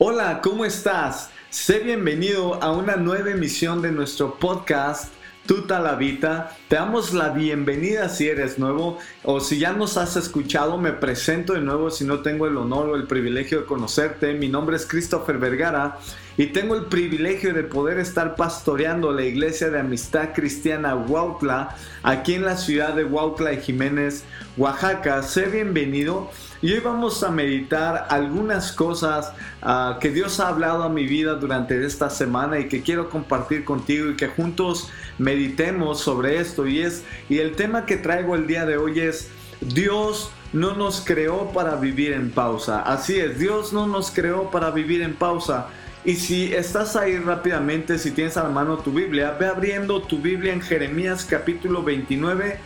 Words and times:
Hola, 0.00 0.42
¿cómo 0.44 0.64
estás? 0.64 1.28
Sé 1.50 1.80
bienvenido 1.80 2.62
a 2.62 2.70
una 2.70 2.94
nueva 2.94 3.30
emisión 3.30 3.82
de 3.82 3.90
nuestro 3.90 4.38
podcast 4.38 5.12
Tuta 5.44 5.80
la 5.80 5.96
Vita. 5.96 6.56
Te 6.68 6.76
damos 6.76 7.12
la 7.12 7.30
bienvenida 7.30 8.08
si 8.08 8.28
eres 8.28 8.60
nuevo 8.60 8.98
o 9.24 9.40
si 9.40 9.58
ya 9.58 9.72
nos 9.72 9.96
has 9.96 10.14
escuchado, 10.14 10.78
me 10.78 10.92
presento 10.92 11.54
de 11.54 11.62
nuevo 11.62 11.90
si 11.90 12.04
no 12.04 12.20
tengo 12.20 12.46
el 12.46 12.56
honor 12.58 12.90
o 12.90 12.94
el 12.94 13.08
privilegio 13.08 13.58
de 13.58 13.66
conocerte. 13.66 14.34
Mi 14.34 14.48
nombre 14.48 14.76
es 14.76 14.86
Christopher 14.86 15.38
Vergara 15.38 15.98
y 16.38 16.46
tengo 16.46 16.76
el 16.76 16.84
privilegio 16.84 17.52
de 17.52 17.64
poder 17.64 17.98
estar 17.98 18.36
pastoreando 18.36 19.10
la 19.12 19.24
iglesia 19.24 19.70
de 19.70 19.80
amistad 19.80 20.30
cristiana 20.32 20.94
Huautla 20.94 21.74
aquí 22.04 22.34
en 22.34 22.44
la 22.44 22.56
ciudad 22.56 22.94
de 22.94 23.04
Huautla 23.04 23.52
y 23.52 23.60
Jiménez, 23.60 24.22
Oaxaca. 24.56 25.24
Sé 25.24 25.46
bienvenido. 25.46 26.30
Y 26.62 26.72
hoy 26.72 26.78
vamos 26.78 27.24
a 27.24 27.30
meditar 27.30 28.06
algunas 28.08 28.70
cosas 28.70 29.32
uh, 29.62 29.98
que 29.98 30.10
Dios 30.10 30.38
ha 30.38 30.48
hablado 30.48 30.84
a 30.84 30.88
mi 30.88 31.06
vida 31.06 31.34
durante 31.34 31.84
esta 31.84 32.08
semana 32.08 32.60
y 32.60 32.68
que 32.68 32.82
quiero 32.82 33.10
compartir 33.10 33.64
contigo 33.64 34.10
y 34.10 34.16
que 34.16 34.28
juntos 34.28 34.90
meditemos 35.18 36.00
sobre 36.00 36.38
esto. 36.38 36.68
Y, 36.68 36.82
es, 36.82 37.02
y 37.28 37.38
el 37.38 37.56
tema 37.56 37.84
que 37.84 37.96
traigo 37.96 38.36
el 38.36 38.46
día 38.46 38.64
de 38.64 38.76
hoy 38.76 39.00
es 39.00 39.28
Dios 39.60 40.30
no 40.52 40.74
nos 40.74 41.00
creó 41.00 41.50
para 41.52 41.74
vivir 41.74 42.12
en 42.12 42.30
pausa. 42.30 42.80
Así 42.82 43.18
es, 43.18 43.40
Dios 43.40 43.72
no 43.72 43.88
nos 43.88 44.12
creó 44.12 44.52
para 44.52 44.70
vivir 44.70 45.02
en 45.02 45.14
pausa. 45.14 45.66
Y 46.04 46.14
si 46.14 46.54
estás 46.54 46.94
ahí 46.94 47.18
rápidamente, 47.18 47.98
si 47.98 48.12
tienes 48.12 48.36
a 48.36 48.44
la 48.44 48.48
mano 48.50 48.78
tu 48.78 48.92
Biblia, 48.92 49.36
ve 49.38 49.46
abriendo 49.46 50.00
tu 50.00 50.20
Biblia 50.20 50.52
en 50.52 50.60
Jeremías 50.60 51.26
capítulo 51.28 51.82
29, 51.82 52.58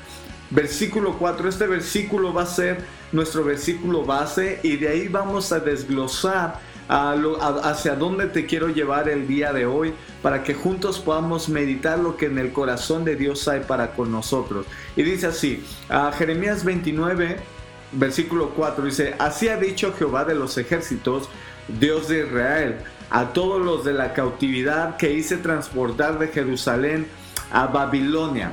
versículo 0.50 1.16
4. 1.18 1.48
Este 1.48 1.66
versículo 1.66 2.34
va 2.34 2.42
a 2.42 2.46
ser 2.46 2.84
nuestro 3.10 3.42
versículo 3.42 4.04
base 4.04 4.60
y 4.62 4.76
de 4.76 4.88
ahí 4.88 5.08
vamos 5.08 5.50
a 5.50 5.60
desglosar 5.60 6.60
hacia 6.88 7.94
dónde 7.94 8.26
te 8.26 8.44
quiero 8.44 8.68
llevar 8.68 9.08
el 9.08 9.26
día 9.26 9.52
de 9.54 9.64
hoy 9.64 9.94
para 10.20 10.42
que 10.42 10.52
juntos 10.52 10.98
podamos 10.98 11.48
meditar 11.48 11.98
lo 11.98 12.18
que 12.18 12.26
en 12.26 12.36
el 12.36 12.52
corazón 12.52 13.02
de 13.04 13.16
Dios 13.16 13.48
hay 13.48 13.60
para 13.60 13.92
con 13.92 14.12
nosotros. 14.12 14.66
Y 14.94 15.02
dice 15.02 15.28
así, 15.28 15.64
a 15.88 16.12
Jeremías 16.12 16.64
29, 16.64 17.38
versículo 17.92 18.50
4, 18.50 18.84
dice, 18.84 19.14
así 19.18 19.48
ha 19.48 19.56
dicho 19.56 19.94
Jehová 19.94 20.26
de 20.26 20.34
los 20.34 20.58
ejércitos, 20.58 21.30
Dios 21.68 22.08
de 22.08 22.26
Israel 22.26 22.76
a 23.12 23.26
todos 23.34 23.62
los 23.62 23.84
de 23.84 23.92
la 23.92 24.14
cautividad 24.14 24.96
que 24.96 25.12
hice 25.12 25.36
transportar 25.36 26.18
de 26.18 26.28
Jerusalén 26.28 27.06
a 27.52 27.66
Babilonia. 27.66 28.52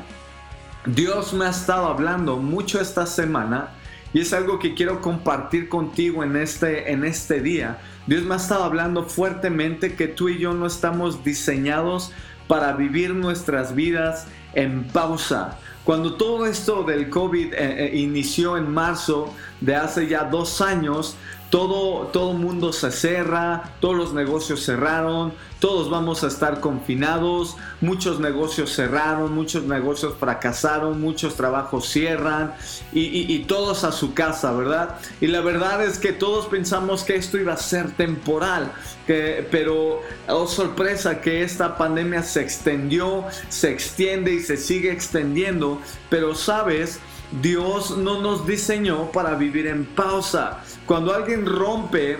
Dios 0.85 1.33
me 1.33 1.45
ha 1.45 1.49
estado 1.49 1.87
hablando 1.87 2.35
mucho 2.35 2.81
esta 2.81 3.05
semana 3.05 3.69
y 4.11 4.19
es 4.19 4.33
algo 4.33 4.59
que 4.59 4.73
quiero 4.73 4.99
compartir 4.99 5.69
contigo 5.69 6.23
en 6.25 6.35
este, 6.35 6.91
en 6.91 7.05
este 7.05 7.39
día. 7.39 7.77
Dios 8.05 8.23
me 8.23 8.33
ha 8.33 8.37
estado 8.37 8.65
hablando 8.65 9.05
fuertemente 9.05 9.95
que 9.95 10.07
tú 10.07 10.27
y 10.27 10.39
yo 10.39 10.53
no 10.53 10.65
estamos 10.65 11.23
diseñados 11.23 12.11
para 12.47 12.73
vivir 12.73 13.13
nuestras 13.13 13.73
vidas 13.75 14.27
en 14.53 14.83
pausa. 14.83 15.57
Cuando 15.85 16.15
todo 16.15 16.45
esto 16.45 16.83
del 16.83 17.09
COVID 17.09 17.53
eh, 17.53 17.57
eh, 17.57 17.97
inició 17.97 18.57
en 18.57 18.69
marzo 18.69 19.33
de 19.61 19.75
hace 19.75 20.07
ya 20.07 20.25
dos 20.25 20.59
años, 20.59 21.15
todo, 21.49 22.07
todo 22.07 22.33
mundo 22.33 22.71
se 22.73 22.91
cerra, 22.91 23.71
todos 23.79 23.95
los 23.95 24.13
negocios 24.13 24.63
cerraron, 24.63 25.33
todos 25.59 25.89
vamos 25.89 26.23
a 26.23 26.27
estar 26.27 26.59
confinados, 26.61 27.57
muchos 27.81 28.19
negocios 28.19 28.73
cerraron, 28.75 29.33
muchos 29.33 29.63
negocios 29.63 30.13
fracasaron, 30.19 31.01
muchos 31.01 31.35
trabajos 31.35 31.89
cierran 31.89 32.53
y, 32.93 33.39
todos 33.39 33.83
a 33.83 33.91
su 33.91 34.13
casa, 34.13 34.51
¿verdad? 34.51 34.97
Y 35.21 35.27
la 35.27 35.41
verdad 35.41 35.83
es 35.83 35.97
que 35.97 36.13
todos 36.13 36.45
pensamos 36.45 37.03
que 37.03 37.15
esto 37.15 37.37
iba 37.37 37.53
a 37.53 37.57
ser 37.57 37.91
temporal, 37.91 38.71
que, 39.07 39.47
pero 39.49 40.01
oh 40.27 40.47
sorpresa 40.47 41.19
que 41.19 41.41
esta 41.41 41.77
pandemia 41.77 42.21
se 42.21 42.41
extendió, 42.41 43.25
se 43.49 43.71
extiende 43.71 44.33
y 44.33 44.39
se 44.41 44.55
sigue 44.55 44.91
extendiendo, 44.91 45.81
pero 46.09 46.35
sabes, 46.35 46.99
Dios 47.31 47.97
no 47.97 48.21
nos 48.21 48.47
diseñó 48.47 49.11
para 49.11 49.35
vivir 49.35 49.67
en 49.67 49.85
pausa. 49.85 50.63
Cuando 50.85 51.13
alguien 51.13 51.45
rompe 51.45 52.17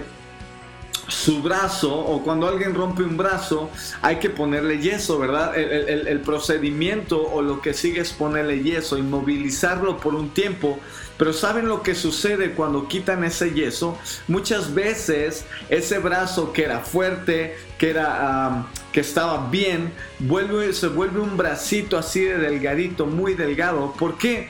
su 1.09 1.41
brazo 1.41 1.93
o 1.93 2.21
cuando 2.23 2.47
alguien 2.47 2.75
rompe 2.75 3.03
un 3.03 3.17
brazo 3.17 3.69
hay 4.01 4.17
que 4.17 4.29
ponerle 4.29 4.79
yeso, 4.79 5.17
¿verdad? 5.17 5.57
El, 5.57 6.21
procedimiento 6.21 7.21
o 7.21 7.41
lo 7.41 7.61
que 7.61 7.73
sigue 7.73 8.01
es 8.01 8.13
ponerle 8.13 8.61
yeso, 8.61 8.97
inmovilizarlo 8.97 9.97
por 9.97 10.13
un 10.13 10.29
tiempo. 10.29 10.79
Pero 11.17 11.33
¿saben 11.33 11.67
lo 11.67 11.81
que 11.81 11.95
sucede 11.95 12.51
cuando 12.51 12.87
quitan 12.87 13.23
ese 13.23 13.51
yeso? 13.51 13.97
Muchas 14.27 14.73
veces 14.73 15.45
ese 15.69 15.97
brazo 15.99 16.53
que 16.53 16.63
era 16.63 16.79
fuerte, 16.79 17.57
que, 17.77 17.89
era, 17.89 18.67
que 18.93 19.01
estaba 19.01 19.49
bien, 19.49 19.91
vuelve, 20.19 20.71
se 20.71 20.87
vuelve 20.87 21.19
un 21.19 21.35
bracito 21.35 21.97
así 21.97 22.21
de 22.21 22.37
delgadito, 22.37 23.05
muy 23.05 23.33
delgado. 23.33 23.93
¿Por 23.97 24.17
qué? 24.17 24.49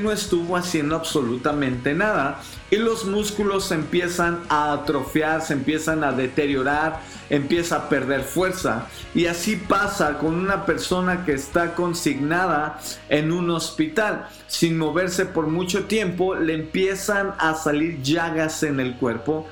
No 0.00 0.12
estuvo 0.12 0.56
haciendo 0.56 0.96
absolutamente 0.96 1.94
nada 1.94 2.40
y 2.70 2.76
los 2.76 3.04
músculos 3.04 3.66
se 3.66 3.74
empiezan 3.74 4.40
a 4.48 4.72
atrofiar, 4.72 5.42
se 5.42 5.52
empiezan 5.52 6.02
a 6.02 6.12
deteriorar, 6.12 7.00
empieza 7.30 7.76
a 7.76 7.88
perder 7.88 8.22
fuerza. 8.22 8.86
Y 9.14 9.26
así 9.26 9.56
pasa 9.56 10.18
con 10.18 10.34
una 10.34 10.66
persona 10.66 11.24
que 11.24 11.32
está 11.32 11.74
consignada 11.74 12.80
en 13.08 13.32
un 13.32 13.50
hospital. 13.50 14.28
Sin 14.48 14.78
moverse 14.78 15.26
por 15.26 15.46
mucho 15.46 15.84
tiempo, 15.84 16.34
le 16.34 16.54
empiezan 16.54 17.34
a 17.38 17.54
salir 17.54 18.02
llagas 18.02 18.62
en 18.62 18.80
el 18.80 18.96
cuerpo. 18.96 19.46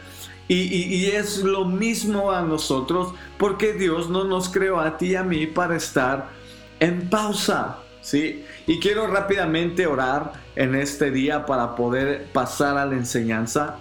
Y, 0.47 1.07
es 1.07 1.39
lo 1.39 1.65
mismo 1.65 2.31
a 2.31 2.43
nosotros 2.43 3.15
porque 3.39 3.73
Dios 3.73 4.11
no 4.11 4.25
nos 4.25 4.51
creó 4.51 4.79
a 4.79 4.99
ti 4.99 5.13
y 5.13 5.15
a 5.17 5.23
mí 5.23 5.47
para 5.47 5.77
estar 5.77 6.29
en 6.81 7.09
pausa. 7.09 7.84
¿Sí? 8.05 8.45
Y 8.67 8.79
quiero 8.79 9.09
rápidamente 9.09 9.87
orar 9.87 10.33
en 10.55 10.77
este 10.77 11.11
día 11.11 11.47
para 11.47 11.75
poder 11.75 12.27
pasar 12.33 12.77
a 12.77 12.87
la 12.87 12.95
enseñanza. 12.95 13.79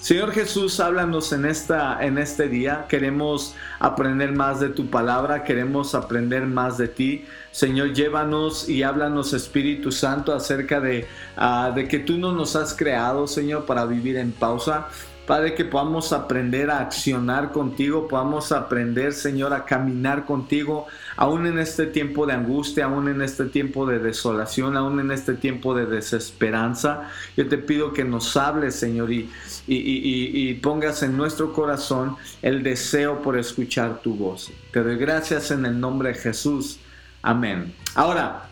Señor 0.00 0.32
Jesús, 0.32 0.80
háblanos 0.80 1.32
en, 1.32 1.44
esta, 1.44 2.04
en 2.04 2.18
este 2.18 2.48
día. 2.48 2.86
Queremos 2.88 3.54
aprender 3.78 4.32
más 4.32 4.58
de 4.58 4.68
tu 4.68 4.90
palabra, 4.90 5.44
queremos 5.44 5.94
aprender 5.94 6.44
más 6.44 6.76
de 6.76 6.88
ti. 6.88 7.24
Señor, 7.52 7.92
llévanos 7.92 8.68
y 8.68 8.82
háblanos 8.82 9.32
Espíritu 9.32 9.92
Santo 9.92 10.34
acerca 10.34 10.80
de, 10.80 11.06
ah, 11.36 11.70
de 11.72 11.86
que 11.86 12.00
tú 12.00 12.18
no 12.18 12.32
nos 12.32 12.56
has 12.56 12.74
creado, 12.74 13.28
Señor, 13.28 13.64
para 13.64 13.84
vivir 13.86 14.16
en 14.16 14.32
pausa. 14.32 14.88
Padre, 15.26 15.54
que 15.54 15.64
podamos 15.64 16.12
aprender 16.12 16.68
a 16.68 16.80
accionar 16.80 17.52
contigo, 17.52 18.08
podamos 18.08 18.50
aprender, 18.50 19.12
Señor, 19.12 19.54
a 19.54 19.64
caminar 19.64 20.26
contigo, 20.26 20.86
aún 21.16 21.46
en 21.46 21.60
este 21.60 21.86
tiempo 21.86 22.26
de 22.26 22.32
angustia, 22.32 22.86
aún 22.86 23.08
en 23.08 23.22
este 23.22 23.44
tiempo 23.44 23.86
de 23.86 24.00
desolación, 24.00 24.76
aún 24.76 24.98
en 24.98 25.12
este 25.12 25.34
tiempo 25.34 25.74
de 25.74 25.86
desesperanza. 25.86 27.08
Yo 27.36 27.48
te 27.48 27.58
pido 27.58 27.92
que 27.92 28.02
nos 28.02 28.36
hables, 28.36 28.74
Señor, 28.74 29.12
y, 29.12 29.30
y, 29.68 30.54
pongas 30.54 31.04
en 31.04 31.16
nuestro 31.16 31.52
corazón 31.52 32.16
el 32.42 32.64
deseo 32.64 33.22
por 33.22 33.38
escuchar 33.38 34.02
tu 34.02 34.16
voz. 34.16 34.50
Te 34.72 34.82
doy 34.82 34.96
gracias 34.96 35.52
en 35.52 35.64
el 35.66 35.78
nombre 35.78 36.10
de 36.10 36.14
Jesús. 36.16 36.80
Amén. 37.22 37.72
Ahora, 37.94 38.48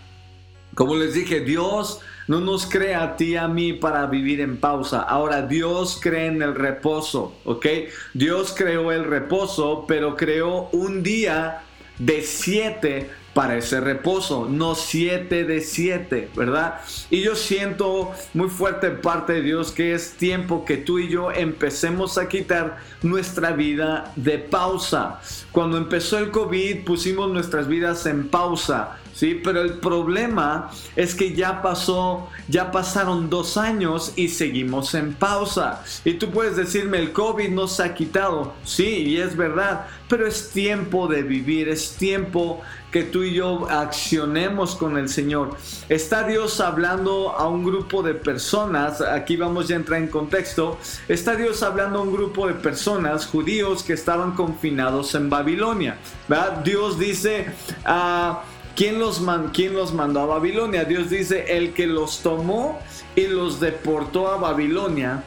como 0.75 0.95
les 0.95 1.15
dije, 1.15 1.41
Dios 1.41 2.01
no 2.31 2.39
nos 2.41 2.65
crea 2.65 3.03
a 3.03 3.17
ti 3.17 3.33
y 3.33 3.37
a 3.37 3.49
mí 3.49 3.73
para 3.73 4.07
vivir 4.07 4.41
en 4.41 4.57
pausa. 4.57 5.01
Ahora 5.01 5.43
Dios 5.43 5.99
cree 6.01 6.27
en 6.27 6.41
el 6.43 6.55
reposo, 6.55 7.35
¿ok? 7.45 7.67
Dios 8.15 8.55
creó 8.57 8.93
el 8.93 9.03
reposo, 9.03 9.85
pero 9.89 10.17
creó 10.17 10.69
un 10.71 11.03
día 11.03 11.63
de 11.99 12.23
siete 12.23 13.11
para 13.35 13.57
ese 13.57 13.81
reposo, 13.81 14.47
no 14.49 14.77
siete 14.77 15.43
de 15.43 15.61
siete, 15.61 16.29
¿verdad? 16.37 16.81
Y 17.11 17.23
yo 17.23 17.35
siento 17.35 18.13
muy 18.33 18.49
fuerte 18.49 18.91
parte 18.91 19.33
de 19.33 19.43
Dios 19.43 19.73
que 19.73 19.93
es 19.93 20.13
tiempo 20.13 20.65
que 20.65 20.77
tú 20.77 21.01
y 21.01 21.09
yo 21.09 21.33
empecemos 21.33 22.17
a 22.17 22.29
quitar 22.29 22.79
nuestra 23.03 23.51
vida 23.51 24.13
de 24.15 24.39
pausa. 24.39 25.21
Cuando 25.51 25.79
empezó 25.79 26.19
el 26.19 26.31
COVID 26.31 26.85
pusimos 26.85 27.29
nuestras 27.33 27.67
vidas 27.67 28.07
en 28.07 28.29
pausa 28.29 29.01
Sí, 29.21 29.35
pero 29.35 29.61
el 29.61 29.75
problema 29.75 30.71
es 30.97 31.15
que 31.15 31.35
ya 31.35 31.61
pasó, 31.61 32.31
ya 32.49 32.73
pasaron 32.73 33.29
dos 33.29 33.59
años 33.59 34.15
y 34.17 34.29
seguimos 34.29 34.95
en 34.95 35.13
pausa. 35.13 35.85
Y 36.07 36.15
tú 36.15 36.31
puedes 36.31 36.57
decirme, 36.57 36.97
el 37.01 37.13
COVID 37.13 37.51
no 37.51 37.69
se 37.69 37.83
ha 37.83 37.93
quitado. 37.93 38.55
Sí, 38.65 38.87
y 39.09 39.19
es 39.19 39.37
verdad, 39.37 39.89
pero 40.09 40.27
es 40.27 40.53
tiempo 40.53 41.07
de 41.07 41.23
vivir, 41.23 41.69
es 41.69 41.97
tiempo 41.97 42.63
que 42.91 43.03
tú 43.03 43.23
y 43.23 43.35
yo 43.35 43.69
accionemos 43.69 44.75
con 44.75 44.97
el 44.97 45.11
Señor. 45.11 45.55
Está 45.91 46.27
Dios 46.27 46.59
hablando 46.59 47.33
a 47.37 47.47
un 47.47 47.63
grupo 47.63 48.03
de 48.03 48.15
personas, 48.15 49.03
aquí 49.03 49.37
vamos 49.37 49.71
a 49.71 49.75
entrar 49.75 50.01
en 50.01 50.09
contexto, 50.09 50.79
está 51.09 51.37
Dios 51.37 51.63
hablando 51.63 51.99
a 51.99 52.03
un 52.05 52.13
grupo 52.15 52.47
de 52.47 52.55
personas, 52.55 53.27
judíos 53.27 53.83
que 53.83 53.93
estaban 53.93 54.33
confinados 54.33 55.15
en 55.15 55.29
Babilonia. 55.29 55.99
¿verdad? 56.27 56.63
Dios 56.65 56.99
dice... 56.99 57.53
a 57.85 58.45
¿Quién 58.81 58.99
los, 58.99 59.21
los 59.21 59.93
mandó 59.93 60.21
a 60.21 60.25
Babilonia? 60.25 60.87
Dios 60.87 61.11
dice, 61.11 61.55
el 61.55 61.75
que 61.75 61.87
los 61.87 62.21
tomó 62.21 62.81
y 63.15 63.27
los 63.27 63.61
deportó 63.61 64.29
a 64.29 64.39
Babilonia 64.39 65.23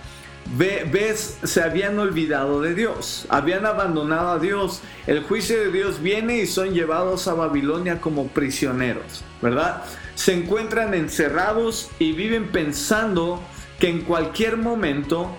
ves, 0.57 1.37
se 1.43 1.61
habían 1.61 1.99
olvidado 1.99 2.61
de 2.61 2.73
Dios, 2.73 3.27
habían 3.29 3.67
abandonado 3.67 4.29
a 4.29 4.39
Dios. 4.39 4.81
El 5.05 5.21
juicio 5.21 5.59
de 5.59 5.71
Dios 5.71 6.01
viene 6.01 6.39
y 6.39 6.47
son 6.47 6.73
llevados 6.73 7.27
a 7.27 7.35
Babilonia 7.35 8.01
como 8.01 8.25
prisioneros, 8.27 9.23
¿verdad? 9.39 9.83
Se 10.15 10.33
encuentran 10.33 10.95
encerrados 10.95 11.91
y 11.99 12.13
viven 12.13 12.51
pensando 12.51 13.39
que 13.77 13.87
en 13.87 14.01
cualquier 14.01 14.57
momento 14.57 15.29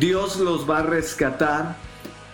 Dios 0.00 0.40
los 0.40 0.68
va 0.68 0.78
a 0.78 0.82
rescatar 0.82 1.76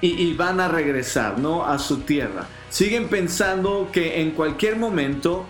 y, 0.00 0.33
van 0.35 0.61
a 0.61 0.69
regresar, 0.69 1.39
¿no? 1.39 1.65
A 1.67 1.79
su 1.79 1.99
tierra. 2.00 2.47
Siguen 2.71 3.09
pensando 3.09 3.89
que 3.93 4.21
en 4.21 4.31
cualquier 4.33 4.77
momento 4.77 5.47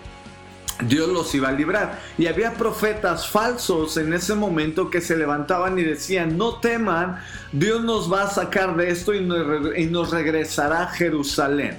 Dios 0.81 1.09
los 1.09 1.33
iba 1.35 1.49
a 1.49 1.51
librar. 1.51 1.99
Y 2.17 2.27
había 2.27 2.53
profetas 2.53 3.27
falsos 3.27 3.97
en 3.97 4.13
ese 4.13 4.33
momento 4.35 4.89
que 4.89 5.01
se 5.01 5.17
levantaban 5.17 5.77
y 5.77 5.83
decían, 5.83 6.37
no 6.37 6.55
teman, 6.55 7.19
Dios 7.51 7.83
nos 7.83 8.11
va 8.11 8.23
a 8.23 8.29
sacar 8.29 8.75
de 8.75 8.89
esto 8.89 9.13
y 9.13 9.21
nos, 9.21 10.09
regresará 10.11 10.83
a 10.83 10.87
Jerusalén. 10.87 11.77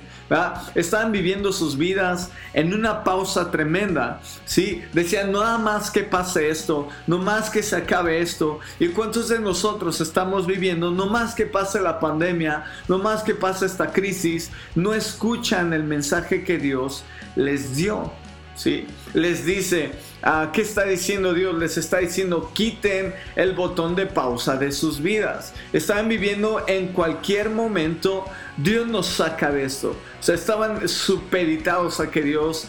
Estaban 0.75 1.11
viviendo 1.11 1.53
sus 1.53 1.77
vidas 1.77 2.31
en 2.53 2.73
una 2.73 3.03
pausa 3.03 3.51
tremenda. 3.51 4.21
¿sí? 4.45 4.83
Decían, 4.93 5.33
nada 5.33 5.59
más 5.59 5.91
que 5.91 6.05
pase 6.05 6.51
esto, 6.51 6.89
no 7.07 7.19
más 7.19 7.51
que 7.51 7.63
se 7.63 7.77
acabe 7.77 8.21
esto. 8.21 8.61
¿Y 8.79 8.89
cuántos 8.89 9.29
de 9.29 9.41
nosotros 9.41 10.01
estamos 10.01 10.47
viviendo, 10.47 10.91
no 10.91 11.07
más 11.07 11.35
que 11.35 11.47
pase 11.47 11.81
la 11.81 11.99
pandemia, 11.99 12.65
no 12.87 12.99
más 12.99 13.23
que 13.23 13.35
pase 13.35 13.67
esta 13.67 13.93
crisis, 13.93 14.51
no 14.75 14.95
escuchan 14.95 15.73
el 15.73 15.83
mensaje 15.83 16.45
que 16.45 16.59
Dios 16.59 17.03
les 17.35 17.75
dio? 17.75 18.13
¿sí? 18.55 18.87
Les 19.15 19.45
dice, 19.45 19.93
ah, 20.23 20.51
¿qué 20.53 20.63
está 20.63 20.85
diciendo 20.85 21.35
Dios? 21.35 21.55
Les 21.59 21.77
está 21.77 21.99
diciendo, 21.99 22.51
quiten 22.55 23.15
el 23.37 23.55
botón 23.55 23.95
de 23.95 24.07
pausa 24.07 24.57
de 24.57 24.73
sus 24.73 25.01
vidas. 25.01 25.53
Están 25.73 26.09
viviendo 26.09 26.65
en 26.67 26.89
cualquier 26.89 27.51
momento, 27.51 28.25
Dios 28.57 28.87
nos 28.87 29.07
saca 29.07 29.51
de 29.51 29.65
esto. 29.65 29.91
O 29.91 30.23
sea, 30.23 30.35
estaban 30.35 30.89
supeditados 30.89 32.01
a 32.01 32.11
que 32.11 32.23
Dios 32.23 32.69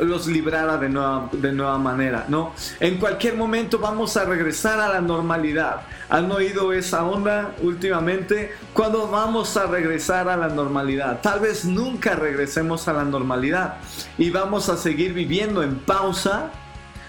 los 0.00 0.26
librara 0.26 0.76
de 0.76 0.88
nueva, 0.88 1.28
de 1.32 1.52
nueva 1.52 1.78
manera, 1.78 2.26
¿no? 2.28 2.52
En 2.78 2.98
cualquier 2.98 3.36
momento 3.36 3.78
vamos 3.78 4.16
a 4.16 4.24
regresar 4.24 4.80
a 4.80 4.88
la 4.88 5.00
normalidad. 5.00 5.82
¿Han 6.10 6.30
oído 6.30 6.72
esa 6.72 7.04
onda 7.04 7.54
últimamente? 7.62 8.54
¿Cuándo 8.74 9.08
vamos 9.08 9.56
a 9.56 9.66
regresar 9.66 10.28
a 10.28 10.36
la 10.36 10.48
normalidad? 10.48 11.20
Tal 11.22 11.40
vez 11.40 11.64
nunca 11.64 12.14
regresemos 12.16 12.86
a 12.88 12.92
la 12.92 13.04
normalidad 13.04 13.76
y 14.18 14.28
vamos 14.30 14.68
a 14.68 14.76
seguir 14.76 15.14
viviendo 15.14 15.62
en 15.62 15.76
pausa. 15.76 16.50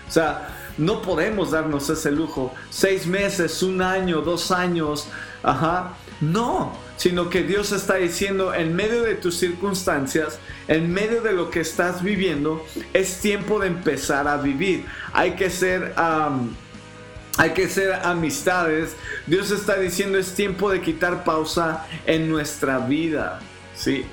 O 0.08 0.12
sea, 0.12 0.48
no 0.78 1.02
podemos 1.02 1.52
darnos 1.52 1.90
ese 1.90 2.12
lujo. 2.12 2.54
Seis 2.70 3.06
meses, 3.08 3.62
un 3.62 3.82
año, 3.82 4.22
dos 4.22 4.52
años. 4.52 5.08
Ajá. 5.44 5.94
No, 6.22 6.72
sino 7.02 7.32
que 7.32 7.42
Dios 7.42 7.72
está 7.72 7.96
diciendo 7.96 8.54
en 8.54 8.76
medio 8.76 9.02
de 9.02 9.16
tus 9.16 9.36
circunstancias, 9.36 10.38
en 10.68 10.94
medio 10.94 11.24
de 11.24 11.32
lo 11.32 11.50
que 11.50 11.62
estás 11.62 12.04
viviendo, 12.04 12.64
es 12.94 13.20
tiempo 13.22 13.60
de 13.60 13.70
empezar 13.70 14.28
a 14.28 14.38
vivir. 14.38 14.86
Hay 15.12 15.32
que 15.32 15.50
ser... 15.50 15.96
hay 15.96 17.50
que 17.56 17.68
amistades. 18.04 18.96
Dios 19.26 19.50
está 19.50 19.80
diciendo 19.80 20.20
es 20.20 20.36
tiempo 20.36 20.70
de 20.70 20.80
quitar 20.80 21.24
pausa 21.24 21.88
en 22.06 22.30
nuestra 22.30 22.78
vida. 22.78 23.40
Sí. 23.74 24.06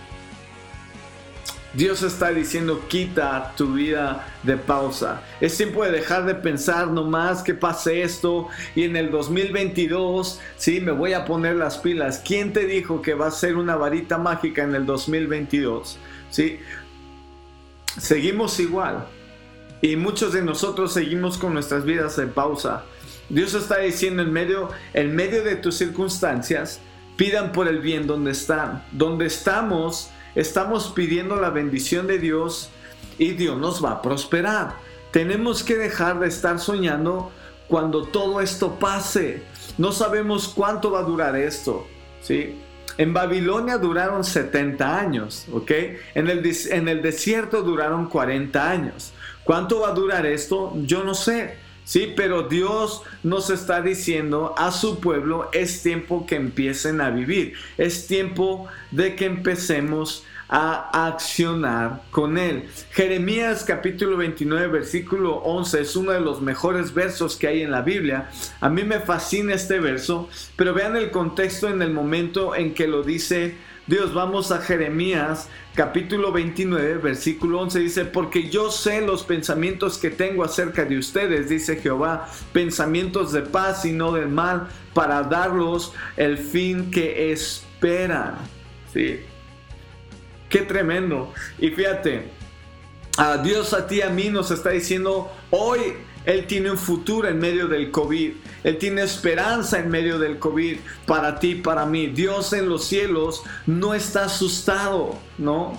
Dios 1.74 2.02
está 2.02 2.30
diciendo, 2.30 2.86
quita 2.88 3.52
tu 3.56 3.74
vida 3.74 4.26
de 4.42 4.56
pausa. 4.56 5.20
Es 5.40 5.56
tiempo 5.56 5.84
de 5.84 5.90
dejar 5.90 6.24
de 6.24 6.34
pensar 6.34 6.88
nomás 6.88 7.42
que 7.42 7.52
pase 7.52 8.02
esto 8.02 8.48
y 8.74 8.84
en 8.84 8.96
el 8.96 9.10
2022, 9.10 10.40
sí, 10.56 10.80
me 10.80 10.92
voy 10.92 11.12
a 11.12 11.26
poner 11.26 11.56
las 11.56 11.76
pilas. 11.76 12.22
¿Quién 12.24 12.54
te 12.54 12.64
dijo 12.64 13.02
que 13.02 13.14
va 13.14 13.26
a 13.26 13.30
ser 13.30 13.56
una 13.56 13.76
varita 13.76 14.16
mágica 14.16 14.62
en 14.62 14.74
el 14.74 14.86
2022? 14.86 15.98
Sí, 16.30 16.58
seguimos 17.98 18.58
igual. 18.60 19.06
Y 19.82 19.96
muchos 19.96 20.32
de 20.32 20.42
nosotros 20.42 20.92
seguimos 20.92 21.36
con 21.36 21.52
nuestras 21.52 21.84
vidas 21.84 22.18
en 22.18 22.30
pausa. 22.30 22.84
Dios 23.28 23.52
está 23.52 23.78
diciendo 23.78 24.22
en 24.22 24.32
medio, 24.32 24.70
en 24.94 25.14
medio 25.14 25.44
de 25.44 25.56
tus 25.56 25.76
circunstancias, 25.76 26.80
pidan 27.16 27.52
por 27.52 27.68
el 27.68 27.80
bien 27.80 28.06
donde 28.06 28.30
están. 28.30 28.82
Donde 28.90 29.26
estamos, 29.26 30.10
estamos 30.38 30.92
pidiendo 30.94 31.34
la 31.36 31.50
bendición 31.50 32.06
de 32.06 32.18
Dios 32.18 32.70
y 33.18 33.32
Dios 33.32 33.58
nos 33.58 33.84
va 33.84 33.92
a 33.92 34.02
prosperar. 34.02 34.76
Tenemos 35.10 35.64
que 35.64 35.74
dejar 35.76 36.20
de 36.20 36.28
estar 36.28 36.60
soñando 36.60 37.32
cuando 37.66 38.04
todo 38.04 38.40
esto 38.40 38.78
pase. 38.78 39.42
No 39.78 39.90
sabemos 39.90 40.48
cuánto 40.48 40.92
va 40.92 41.00
a 41.00 41.02
durar 41.02 41.34
esto, 41.34 41.86
¿sí? 42.22 42.56
En 42.98 43.12
Babilonia 43.12 43.78
duraron 43.78 44.22
70 44.22 44.98
años, 44.98 45.46
¿ok? 45.52 45.70
En 46.14 46.28
el, 46.28 46.48
en 46.70 46.88
el 46.88 47.02
desierto 47.02 47.62
duraron 47.62 48.08
40 48.08 48.70
años. 48.70 49.12
¿Cuánto 49.42 49.80
va 49.80 49.88
a 49.88 49.92
durar 49.92 50.24
esto? 50.24 50.72
Yo 50.82 51.02
no 51.02 51.14
sé. 51.14 51.56
Sí, 51.88 52.12
pero 52.14 52.42
Dios 52.42 53.00
nos 53.22 53.48
está 53.48 53.80
diciendo 53.80 54.54
a 54.58 54.72
su 54.72 55.00
pueblo, 55.00 55.48
es 55.54 55.82
tiempo 55.82 56.26
que 56.26 56.36
empiecen 56.36 57.00
a 57.00 57.08
vivir, 57.08 57.54
es 57.78 58.06
tiempo 58.06 58.68
de 58.90 59.16
que 59.16 59.24
empecemos 59.24 60.22
a 60.50 61.06
accionar 61.06 62.02
con 62.10 62.36
Él. 62.36 62.68
Jeremías 62.90 63.64
capítulo 63.64 64.18
29 64.18 64.68
versículo 64.68 65.36
11 65.36 65.80
es 65.80 65.96
uno 65.96 66.12
de 66.12 66.20
los 66.20 66.42
mejores 66.42 66.92
versos 66.92 67.36
que 67.36 67.46
hay 67.46 67.62
en 67.62 67.70
la 67.70 67.80
Biblia. 67.80 68.28
A 68.60 68.68
mí 68.68 68.84
me 68.84 69.00
fascina 69.00 69.54
este 69.54 69.80
verso, 69.80 70.28
pero 70.56 70.74
vean 70.74 70.94
el 70.94 71.10
contexto 71.10 71.70
en 71.70 71.80
el 71.80 71.94
momento 71.94 72.54
en 72.54 72.74
que 72.74 72.86
lo 72.86 73.02
dice 73.02 73.56
Dios, 73.88 74.12
vamos 74.12 74.52
a 74.52 74.58
Jeremías 74.58 75.48
capítulo 75.74 76.30
29, 76.30 76.98
versículo 76.98 77.60
11, 77.60 77.78
dice, 77.78 78.04
porque 78.04 78.50
yo 78.50 78.70
sé 78.70 79.00
los 79.00 79.24
pensamientos 79.24 79.96
que 79.96 80.10
tengo 80.10 80.44
acerca 80.44 80.84
de 80.84 80.98
ustedes, 80.98 81.48
dice 81.48 81.76
Jehová, 81.76 82.28
pensamientos 82.52 83.32
de 83.32 83.40
paz 83.40 83.86
y 83.86 83.92
no 83.92 84.12
del 84.12 84.28
mal, 84.28 84.68
para 84.92 85.22
darlos 85.22 85.94
el 86.18 86.36
fin 86.36 86.90
que 86.90 87.32
esperan. 87.32 88.34
Sí. 88.92 89.20
Qué 90.50 90.58
tremendo. 90.58 91.32
Y 91.58 91.70
fíjate, 91.70 92.24
a 93.16 93.38
Dios 93.38 93.72
a 93.72 93.86
ti 93.86 94.02
a 94.02 94.10
mí 94.10 94.28
nos 94.28 94.50
está 94.50 94.68
diciendo, 94.68 95.32
hoy 95.48 95.94
él 96.24 96.46
tiene 96.46 96.70
un 96.70 96.78
futuro 96.78 97.28
en 97.28 97.38
medio 97.38 97.68
del 97.68 97.90
COVID. 97.90 98.32
Él 98.64 98.78
tiene 98.78 99.02
esperanza 99.02 99.78
en 99.78 99.88
medio 99.88 100.18
del 100.18 100.38
COVID 100.38 100.78
para 101.06 101.38
ti, 101.38 101.54
para 101.54 101.86
mí. 101.86 102.08
Dios 102.08 102.52
en 102.52 102.68
los 102.68 102.84
cielos 102.84 103.42
no 103.66 103.94
está 103.94 104.24
asustado, 104.24 105.18
¿no? 105.38 105.78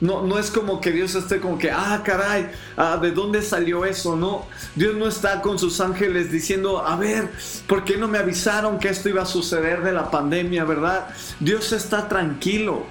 No, 0.00 0.22
no 0.22 0.38
es 0.38 0.50
como 0.50 0.80
que 0.80 0.90
Dios 0.90 1.14
esté 1.14 1.40
como 1.40 1.56
que, 1.56 1.70
ah, 1.70 2.02
caray, 2.04 2.50
ah, 2.76 2.98
¿de 3.00 3.12
dónde 3.12 3.40
salió 3.42 3.84
eso? 3.84 4.16
No, 4.16 4.44
Dios 4.74 4.96
no 4.96 5.06
está 5.06 5.40
con 5.40 5.58
sus 5.58 5.80
ángeles 5.80 6.32
diciendo, 6.32 6.84
a 6.84 6.96
ver, 6.96 7.30
¿por 7.68 7.84
qué 7.84 7.96
no 7.96 8.08
me 8.08 8.18
avisaron 8.18 8.78
que 8.78 8.88
esto 8.88 9.08
iba 9.08 9.22
a 9.22 9.26
suceder 9.26 9.82
de 9.82 9.92
la 9.92 10.10
pandemia, 10.10 10.64
verdad? 10.64 11.06
Dios 11.40 11.72
está 11.72 12.08
tranquilo. 12.08 12.84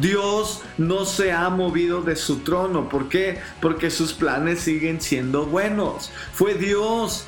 Dios 0.00 0.62
no 0.76 1.04
se 1.04 1.32
ha 1.32 1.48
movido 1.48 2.02
de 2.02 2.16
su 2.16 2.38
trono. 2.38 2.88
¿Por 2.88 3.08
qué? 3.08 3.38
Porque 3.60 3.90
sus 3.90 4.12
planes 4.12 4.60
siguen 4.60 5.00
siendo 5.00 5.46
buenos. 5.46 6.10
Fue 6.32 6.54
Dios, 6.54 7.26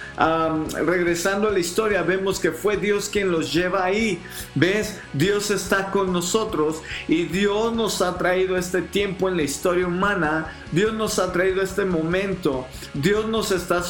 regresando 0.85 1.49
a 1.49 1.53
la 1.53 1.59
historia, 1.59 2.03
vemos 2.03 2.39
que 2.39 2.53
fue 2.53 2.77
Dios 2.77 3.09
quien 3.09 3.33
los 3.33 3.53
lleva 3.53 3.85
ahí. 3.85 4.21
¿Ves? 4.55 4.99
Dios 5.13 5.51
está 5.51 5.91
con 5.91 6.13
nosotros 6.13 6.83
y 7.09 7.25
Dios 7.25 7.75
nos 7.75 8.03
ha 8.03 8.19
traído 8.19 8.57
este 8.57 8.83
tiempo 8.83 9.29
en 9.29 9.37
la 9.37 9.43
historia 9.43 9.87
humana. 9.87 10.53
Dios 10.73 10.93
nos 10.95 11.19
ha 11.19 11.33
traído 11.33 11.63
este 11.63 11.85
momento. 11.85 12.67
Dios, 12.95 13.27
nos 13.27 13.51
está, 13.51 13.83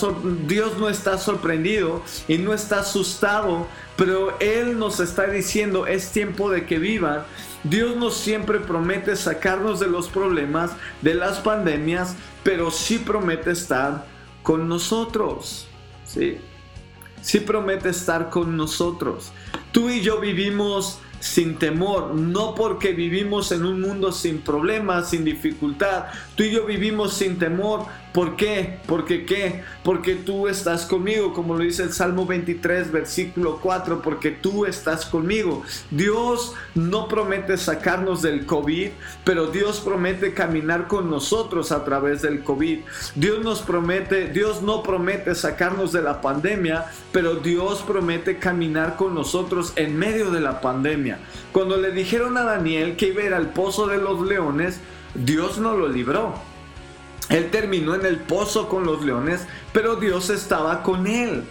Dios 0.46 0.78
no 0.78 0.88
está 0.88 1.18
sorprendido 1.18 2.02
y 2.28 2.38
no 2.38 2.54
está 2.54 2.80
asustado, 2.80 3.66
pero 3.96 4.36
Él 4.40 4.78
nos 4.78 5.00
está 5.00 5.26
diciendo 5.26 5.86
es 5.86 6.10
tiempo 6.10 6.50
de 6.50 6.64
que 6.64 6.78
vivan 6.78 7.24
Dios 7.64 7.96
no 7.96 8.10
siempre 8.10 8.58
promete 8.58 9.16
sacarnos 9.16 9.80
de 9.80 9.88
los 9.88 10.08
problemas, 10.08 10.72
de 11.02 11.14
las 11.14 11.38
pandemias, 11.40 12.16
pero 12.42 12.70
sí 12.70 12.98
promete 12.98 13.50
estar 13.50 14.06
con 14.42 14.68
nosotros. 14.68 15.66
¿sí? 16.06 16.38
Sí 17.20 17.40
promete 17.40 17.90
estar 17.90 18.30
con 18.30 18.56
nosotros. 18.56 19.32
Tú 19.72 19.90
y 19.90 20.00
yo 20.00 20.20
vivimos 20.20 20.98
sin 21.20 21.56
temor, 21.56 22.14
no 22.14 22.54
porque 22.54 22.92
vivimos 22.92 23.52
en 23.52 23.66
un 23.66 23.80
mundo 23.80 24.10
sin 24.10 24.40
problemas, 24.40 25.10
sin 25.10 25.24
dificultad. 25.24 26.06
Tú 26.40 26.46
y 26.46 26.52
yo 26.52 26.64
vivimos 26.64 27.12
sin 27.12 27.38
temor. 27.38 27.84
¿Por 28.14 28.34
qué? 28.34 28.78
Porque 28.86 29.26
qué? 29.26 29.62
Porque 29.84 30.14
tú 30.14 30.48
estás 30.48 30.86
conmigo, 30.86 31.34
como 31.34 31.54
lo 31.54 31.62
dice 31.62 31.82
el 31.82 31.92
Salmo 31.92 32.24
23, 32.24 32.90
versículo 32.90 33.58
4, 33.60 34.00
porque 34.00 34.30
tú 34.30 34.64
estás 34.64 35.04
conmigo. 35.04 35.62
Dios 35.90 36.54
no 36.74 37.08
promete 37.08 37.58
sacarnos 37.58 38.22
del 38.22 38.46
COVID, 38.46 38.88
pero 39.22 39.48
Dios 39.48 39.80
promete 39.80 40.32
caminar 40.32 40.88
con 40.88 41.10
nosotros 41.10 41.72
a 41.72 41.84
través 41.84 42.22
del 42.22 42.42
COVID. 42.42 42.78
Dios 43.16 43.44
nos 43.44 43.60
promete, 43.60 44.28
Dios 44.28 44.62
no 44.62 44.82
promete 44.82 45.34
sacarnos 45.34 45.92
de 45.92 46.00
la 46.00 46.22
pandemia, 46.22 46.86
pero 47.12 47.34
Dios 47.34 47.82
promete 47.86 48.38
caminar 48.38 48.96
con 48.96 49.14
nosotros 49.14 49.74
en 49.76 49.98
medio 49.98 50.30
de 50.30 50.40
la 50.40 50.62
pandemia. 50.62 51.18
Cuando 51.52 51.76
le 51.76 51.90
dijeron 51.90 52.38
a 52.38 52.44
Daniel 52.44 52.96
que 52.96 53.08
iba 53.08 53.20
a 53.20 53.26
ir 53.26 53.34
al 53.34 53.50
pozo 53.50 53.86
de 53.86 53.98
los 53.98 54.26
leones, 54.26 54.80
Dios 55.14 55.58
no 55.58 55.76
lo 55.76 55.88
libró. 55.88 56.34
Él 57.28 57.50
terminó 57.50 57.94
en 57.94 58.04
el 58.04 58.18
pozo 58.18 58.68
con 58.68 58.84
los 58.84 59.04
leones, 59.04 59.46
pero 59.72 59.96
Dios 59.96 60.30
estaba 60.30 60.82
con 60.82 61.06
él. 61.06 61.44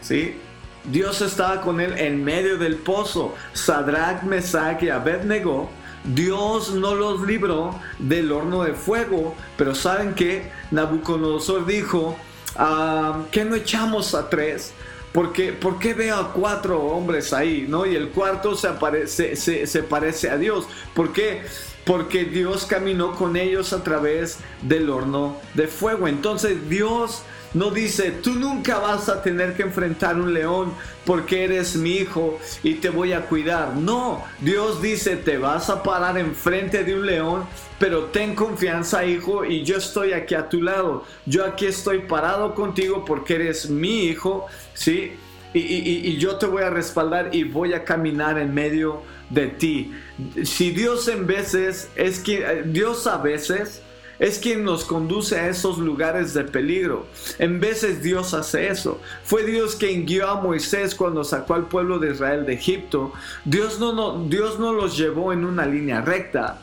¿Sí? 0.00 0.36
Dios 0.84 1.22
estaba 1.22 1.62
con 1.62 1.80
él 1.80 1.98
en 1.98 2.22
medio 2.22 2.58
del 2.58 2.76
pozo. 2.76 3.34
Sadrach, 3.52 4.22
Mesach 4.22 4.82
y 4.82 4.90
Abednego. 4.90 5.70
Dios 6.04 6.74
no 6.74 6.94
los 6.94 7.22
libró 7.22 7.74
del 7.98 8.30
horno 8.30 8.62
de 8.62 8.74
fuego, 8.74 9.34
pero 9.56 9.74
saben 9.74 10.14
que 10.14 10.50
Nabucodonosor 10.70 11.64
dijo, 11.64 12.16
ah, 12.56 13.22
¿qué 13.30 13.44
no 13.44 13.54
echamos 13.54 14.14
a 14.14 14.28
tres? 14.28 14.74
Porque, 15.12 15.52
¿Por 15.52 15.78
qué 15.78 15.94
veo 15.94 16.16
a 16.16 16.32
cuatro 16.32 16.82
hombres 16.82 17.32
ahí? 17.32 17.66
¿no? 17.68 17.86
Y 17.86 17.96
el 17.96 18.10
cuarto 18.10 18.54
se, 18.54 19.36
se, 19.36 19.82
parece 19.84 20.28
a 20.28 20.36
Dios. 20.36 20.66
¿Por 20.92 21.12
qué? 21.12 21.42
Porque 21.84 22.24
Dios 22.24 22.64
caminó 22.64 23.12
con 23.12 23.36
ellos 23.36 23.72
a 23.72 23.82
través 23.82 24.38
del 24.62 24.88
horno 24.90 25.36
de 25.54 25.68
fuego. 25.68 26.08
Entonces 26.08 26.68
Dios 26.68 27.22
no 27.54 27.70
dice, 27.70 28.10
tú 28.10 28.34
nunca 28.34 28.80
vas 28.80 29.08
a 29.08 29.22
tener 29.22 29.54
que 29.54 29.62
enfrentar 29.62 30.16
un 30.16 30.34
león 30.34 30.74
porque 31.06 31.44
eres 31.44 31.76
mi 31.76 31.92
hijo 31.92 32.38
y 32.64 32.74
te 32.74 32.90
voy 32.90 33.12
a 33.12 33.26
cuidar. 33.26 33.76
No, 33.76 34.24
Dios 34.40 34.82
dice, 34.82 35.16
te 35.16 35.38
vas 35.38 35.70
a 35.70 35.82
parar 35.82 36.18
enfrente 36.18 36.82
de 36.82 36.96
un 36.96 37.06
león, 37.06 37.44
pero 37.78 38.06
ten 38.06 38.34
confianza, 38.34 39.04
hijo, 39.04 39.44
y 39.44 39.62
yo 39.62 39.76
estoy 39.76 40.12
aquí 40.12 40.34
a 40.34 40.48
tu 40.48 40.62
lado. 40.62 41.04
Yo 41.26 41.44
aquí 41.44 41.66
estoy 41.66 42.00
parado 42.00 42.56
contigo 42.56 43.04
porque 43.04 43.36
eres 43.36 43.70
mi 43.70 44.06
hijo, 44.06 44.46
¿sí? 44.74 45.12
Y, 45.54 46.16
yo 46.16 46.36
te 46.36 46.46
voy 46.46 46.62
a 46.62 46.70
respaldar 46.70 47.30
y 47.32 47.44
voy 47.44 47.74
a 47.74 47.84
caminar 47.84 48.38
en 48.38 48.52
medio 48.52 49.02
de 49.30 49.46
ti. 49.46 49.92
Si 50.42 50.70
Dios 50.70 51.06
en 51.08 51.26
veces, 51.26 51.88
es 51.94 52.18
que 52.18 52.38
eh, 52.38 52.62
Dios 52.66 53.06
a 53.06 53.18
veces 53.18 53.80
es 54.18 54.38
quien 54.38 54.64
nos 54.64 54.84
conduce 54.84 55.38
a 55.38 55.48
esos 55.48 55.78
lugares 55.78 56.34
de 56.34 56.44
peligro. 56.44 57.06
En 57.38 57.60
veces 57.60 58.02
Dios 58.02 58.34
hace 58.34 58.68
eso. 58.68 59.00
Fue 59.24 59.44
Dios 59.44 59.76
quien 59.76 60.06
guió 60.06 60.28
a 60.28 60.40
Moisés 60.40 60.94
cuando 60.94 61.24
sacó 61.24 61.54
al 61.54 61.68
pueblo 61.68 61.98
de 61.98 62.12
Israel 62.12 62.46
de 62.46 62.54
Egipto. 62.54 63.12
Dios 63.44 63.78
no, 63.78 63.92
no, 63.92 64.24
Dios 64.28 64.58
no 64.58 64.72
los 64.72 64.96
llevó 64.96 65.32
en 65.32 65.44
una 65.44 65.66
línea 65.66 66.00
recta. 66.00 66.58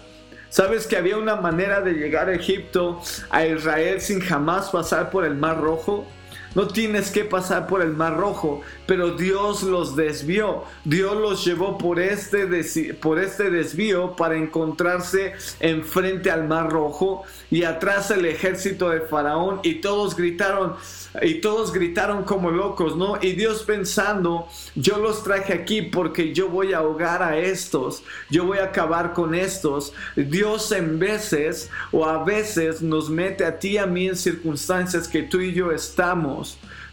¿Sabes 0.49 0.85
que 0.85 0.97
había 0.97 1.17
una 1.17 1.37
manera 1.37 1.79
de 1.79 1.93
llegar 1.93 2.27
a 2.27 2.35
Egipto, 2.35 3.01
a 3.29 3.45
Israel, 3.45 4.01
sin 4.01 4.19
jamás 4.19 4.69
pasar 4.69 5.09
por 5.09 5.23
el 5.23 5.35
Mar 5.35 5.61
Rojo? 5.61 6.05
No 6.53 6.67
tienes 6.67 7.11
que 7.11 7.23
pasar 7.23 7.67
por 7.67 7.81
el 7.81 7.93
Mar 7.93 8.17
Rojo, 8.17 8.61
pero 8.85 9.11
Dios 9.11 9.63
los 9.63 9.95
desvió. 9.95 10.63
Dios 10.83 11.15
los 11.15 11.45
llevó 11.45 11.77
por 11.77 11.99
este, 11.99 12.93
por 12.95 13.19
este 13.19 13.49
desvío 13.49 14.15
para 14.17 14.35
encontrarse 14.35 15.33
enfrente 15.61 16.29
al 16.29 16.47
Mar 16.47 16.69
Rojo 16.69 17.23
y 17.49 17.63
atrás 17.63 18.11
el 18.11 18.25
ejército 18.25 18.89
de 18.89 19.01
Faraón 19.01 19.59
y 19.63 19.75
todos 19.75 20.15
gritaron, 20.15 20.75
y 21.21 21.35
todos 21.35 21.71
gritaron 21.71 22.23
como 22.23 22.51
locos, 22.51 22.95
¿no? 22.95 23.17
Y 23.21 23.33
Dios 23.33 23.63
pensando, 23.63 24.47
yo 24.75 24.97
los 24.97 25.23
traje 25.23 25.53
aquí 25.53 25.81
porque 25.81 26.33
yo 26.33 26.49
voy 26.49 26.73
a 26.73 26.79
ahogar 26.79 27.23
a 27.23 27.37
estos, 27.37 28.03
yo 28.29 28.45
voy 28.45 28.59
a 28.59 28.65
acabar 28.65 29.13
con 29.13 29.35
estos. 29.35 29.93
Dios 30.15 30.71
en 30.71 30.99
veces 30.99 31.69
o 31.91 32.05
a 32.05 32.23
veces 32.23 32.81
nos 32.81 33.09
mete 33.09 33.45
a 33.45 33.57
ti 33.59 33.71
y 33.71 33.77
a 33.77 33.85
mí 33.85 34.07
en 34.07 34.15
circunstancias 34.15 35.07
que 35.07 35.23
tú 35.23 35.39
y 35.39 35.53
yo 35.53 35.71
estamos, 35.71 36.40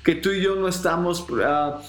que 0.03 0.15
tú 0.15 0.31
y 0.31 0.41
yo 0.41 0.57
no 0.57 0.69
estamos 0.69 1.27
ah, 1.45 1.81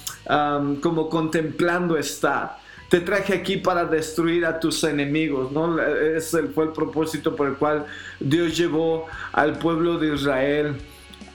como 0.81 1.09
contemplando 1.09 1.97
estar. 1.97 2.57
Te 2.89 2.99
traje 3.01 3.33
aquí 3.33 3.57
para 3.57 3.85
destruir 3.85 4.45
a 4.45 4.59
tus 4.59 4.83
enemigos, 4.83 5.51
¿no? 5.51 5.79
Ese 5.79 6.43
fue 6.47 6.65
el 6.65 6.71
propósito 6.71 7.35
por 7.35 7.47
el 7.47 7.53
cual 7.53 7.85
Dios 8.19 8.57
llevó 8.57 9.05
al 9.31 9.59
pueblo 9.59 9.99
de 9.99 10.15
Israel 10.15 10.75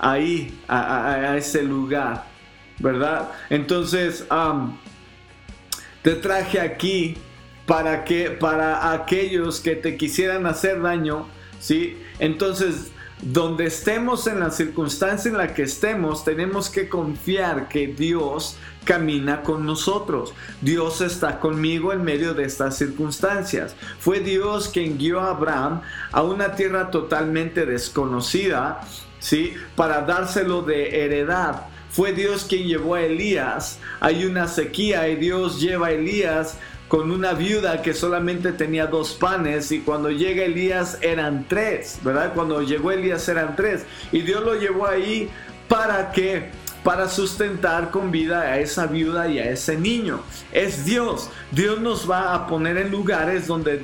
ahí, 0.01 0.53
a, 0.69 1.37
ese 1.37 1.63
lugar, 1.63 2.25
¿verdad? 2.81 3.31
Entonces, 3.51 4.27
te 6.03 6.15
traje 6.17 6.61
aquí 6.61 7.17
para 7.67 8.05
que, 8.05 8.31
para 8.31 8.93
aquellos 8.93 9.61
que 9.61 9.77
te 9.77 9.97
quisieran 9.97 10.47
hacer 10.47 10.83
daño, 10.83 11.27
¿sí? 11.61 11.97
Entonces, 12.19 12.91
donde 13.23 13.67
estemos 13.67 14.27
en 14.27 14.41
la 14.41 14.51
circunstancia 14.51 15.31
en 15.31 15.39
la 15.39 15.55
que 15.55 15.63
estemos, 15.63 16.25
tenemos 16.25 16.69
que 16.69 16.89
confiar 16.89 17.69
que 17.69 17.87
Dios 17.87 18.57
camina 18.85 19.43
con 19.43 19.65
nosotros. 19.65 20.35
Dios 20.61 21.01
está 21.01 21.41
conmigo 21.41 21.93
en 21.93 22.05
medio 22.05 22.35
de 22.35 22.45
estas 22.45 22.77
circunstancias. 22.77 23.75
Fue 23.99 24.21
Dios 24.21 24.69
quien 24.69 24.99
guió 24.99 25.21
a 25.21 25.31
Abraham 25.31 25.81
a 26.13 26.23
una 26.23 26.55
tierra 26.55 26.91
totalmente 26.91 27.65
desconocida 27.65 28.81
¿sí? 29.25 29.55
Para 29.75 30.03
dárselo 30.03 30.63
de 30.63 31.05
heredad. 31.05 31.63
Fue 31.91 32.13
Dios 32.13 32.45
quien 32.45 32.67
llevó 32.67 32.95
a 32.95 33.03
Elías. 33.03 33.79
Hay 34.01 34.27
una 34.27 34.49
sequía 34.49 35.09
y 35.09 35.17
Dios 35.17 35.61
lleva 35.61 35.89
a 35.89 35.93
Elías 35.93 36.59
con 36.89 37.11
una 37.11 37.33
viuda 37.33 37.83
que 37.83 37.95
solamente 37.95 38.53
tenía 38.53 38.87
dos 38.87 39.15
panes 39.15 39.73
y 39.73 39.81
cuando 39.81 40.11
llega 40.11 40.45
Elías 40.45 40.99
eran 41.01 41.47
tres, 41.49 41.99
¿verdad? 42.03 42.33
Cuando 42.35 42.63
llegó 42.63 42.91
Elías 42.93 43.29
eran 43.29 43.57
tres 43.57 43.85
y 44.13 44.21
Dios 44.21 44.45
lo 44.45 44.55
llevó 44.55 44.87
ahí 44.87 45.31
para 45.69 46.13
que 46.13 46.51
para 46.85 47.09
sustentar 47.09 47.91
con 47.91 48.11
vida 48.11 48.43
a 48.43 48.59
esa 48.59 48.87
viuda 48.87 49.27
y 49.27 49.39
a 49.39 49.51
ese 49.51 49.77
niño. 49.77 50.21
Es 50.53 50.85
Dios. 50.85 51.31
Dios 51.51 51.81
nos 51.81 52.09
va 52.09 52.35
a 52.35 52.47
poner 52.47 52.77
en 52.77 52.91
lugares 52.91 53.47
donde, 53.47 53.79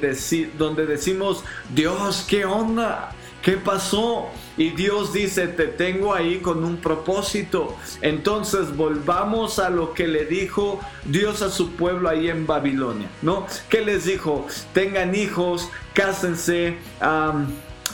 donde 0.59 0.85
decimos, 0.85 1.43
Dios, 1.75 2.27
¿qué 2.29 2.45
onda? 2.45 3.13
¿Qué 3.43 3.53
pasó? 3.53 4.29
Y 4.57 4.71
Dios 4.71 5.13
dice, 5.13 5.49
te 5.49 5.67
tengo 5.67 6.13
ahí 6.13 6.39
con 6.39 6.65
un 6.65 6.77
propósito. 6.77 7.77
Entonces 8.03 8.77
volvamos 8.77 9.59
a 9.59 9.71
lo 9.71 9.95
que 9.95 10.07
le 10.07 10.27
dijo 10.27 10.81
Dios 11.07 11.41
a 11.41 11.51
su 11.51 11.73
pueblo 11.73 12.09
ahí 12.09 12.29
en 12.29 12.47
Babilonia, 12.47 13.09
¿no? 13.23 13.47
¿Qué 13.71 13.81
les 13.81 14.05
dijo? 14.05 14.47
Tengan 14.75 15.15
hijos, 15.15 15.71
cásense, 15.95 16.77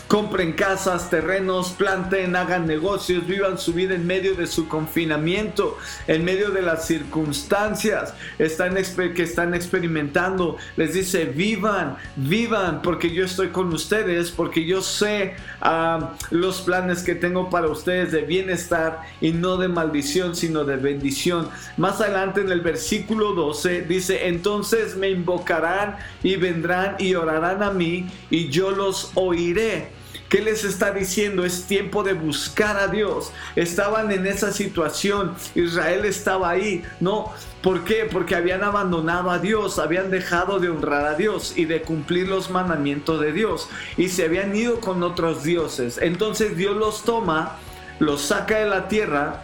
compren 0.08 0.52
casas, 0.52 1.10
terrenos, 1.10 1.70
planten, 1.70 2.36
hagan 2.36 2.66
negocios, 2.66 3.26
vivan 3.26 3.58
su 3.58 3.72
vida 3.72 3.94
en 3.94 4.06
medio 4.06 4.34
de 4.34 4.46
su 4.46 4.68
confinamiento, 4.68 5.78
en 6.06 6.24
medio 6.24 6.50
de 6.50 6.62
las 6.62 6.86
circunstancias 6.86 8.14
que 8.38 9.22
están 9.22 9.54
experimentando. 9.54 10.56
Les 10.76 10.94
dice, 10.94 11.24
vivan, 11.24 11.96
vivan, 12.14 12.82
porque 12.82 13.10
yo 13.10 13.24
estoy 13.24 13.48
con 13.48 13.72
ustedes, 13.72 14.30
porque 14.30 14.64
yo 14.64 14.80
sé 14.80 15.34
ah, 15.60 16.14
los 16.30 16.60
planes 16.60 17.02
que 17.02 17.14
tengo 17.14 17.50
para 17.50 17.68
ustedes 17.68 18.12
de 18.12 18.22
bienestar 18.22 19.00
y 19.20 19.32
no 19.32 19.56
de 19.56 19.68
maldición, 19.68 20.36
sino 20.36 20.64
de 20.64 20.76
bendición. 20.76 21.48
Más 21.76 22.00
adelante 22.00 22.40
en 22.40 22.50
el 22.50 22.60
versículo 22.60 23.32
12 23.32 23.82
dice, 23.82 24.28
entonces 24.28 24.96
me 24.96 25.10
invocarán 25.10 25.96
y 26.22 26.36
vendrán 26.36 26.96
y 26.98 27.14
orarán 27.14 27.62
a 27.62 27.70
mí 27.72 28.08
y 28.30 28.48
yo 28.48 28.70
los 28.70 29.10
oiré. 29.14 29.95
¿Qué 30.28 30.42
les 30.42 30.64
está 30.64 30.90
diciendo? 30.90 31.44
Es 31.44 31.64
tiempo 31.64 32.02
de 32.02 32.12
buscar 32.12 32.76
a 32.76 32.88
Dios. 32.88 33.30
Estaban 33.54 34.10
en 34.10 34.26
esa 34.26 34.52
situación. 34.52 35.34
Israel 35.54 36.04
estaba 36.04 36.50
ahí. 36.50 36.82
No, 36.98 37.32
¿por 37.62 37.84
qué? 37.84 38.08
Porque 38.10 38.34
habían 38.34 38.64
abandonado 38.64 39.30
a 39.30 39.38
Dios, 39.38 39.78
habían 39.78 40.10
dejado 40.10 40.58
de 40.58 40.68
honrar 40.68 41.06
a 41.06 41.14
Dios 41.14 41.52
y 41.56 41.66
de 41.66 41.82
cumplir 41.82 42.28
los 42.28 42.50
mandamientos 42.50 43.20
de 43.20 43.32
Dios. 43.32 43.68
Y 43.96 44.08
se 44.08 44.24
habían 44.24 44.54
ido 44.54 44.80
con 44.80 45.02
otros 45.04 45.44
dioses. 45.44 45.98
Entonces 46.02 46.56
Dios 46.56 46.76
los 46.76 47.04
toma, 47.04 47.58
los 48.00 48.22
saca 48.22 48.58
de 48.58 48.66
la 48.68 48.88
tierra 48.88 49.42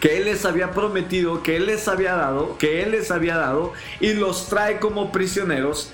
que 0.00 0.18
Él 0.18 0.26
les 0.26 0.44
había 0.44 0.70
prometido, 0.72 1.42
que 1.42 1.56
Él 1.56 1.66
les 1.66 1.88
había 1.88 2.14
dado, 2.14 2.56
que 2.58 2.82
Él 2.82 2.92
les 2.92 3.10
había 3.10 3.36
dado, 3.36 3.72
y 4.00 4.12
los 4.12 4.48
trae 4.48 4.78
como 4.78 5.10
prisioneros 5.10 5.92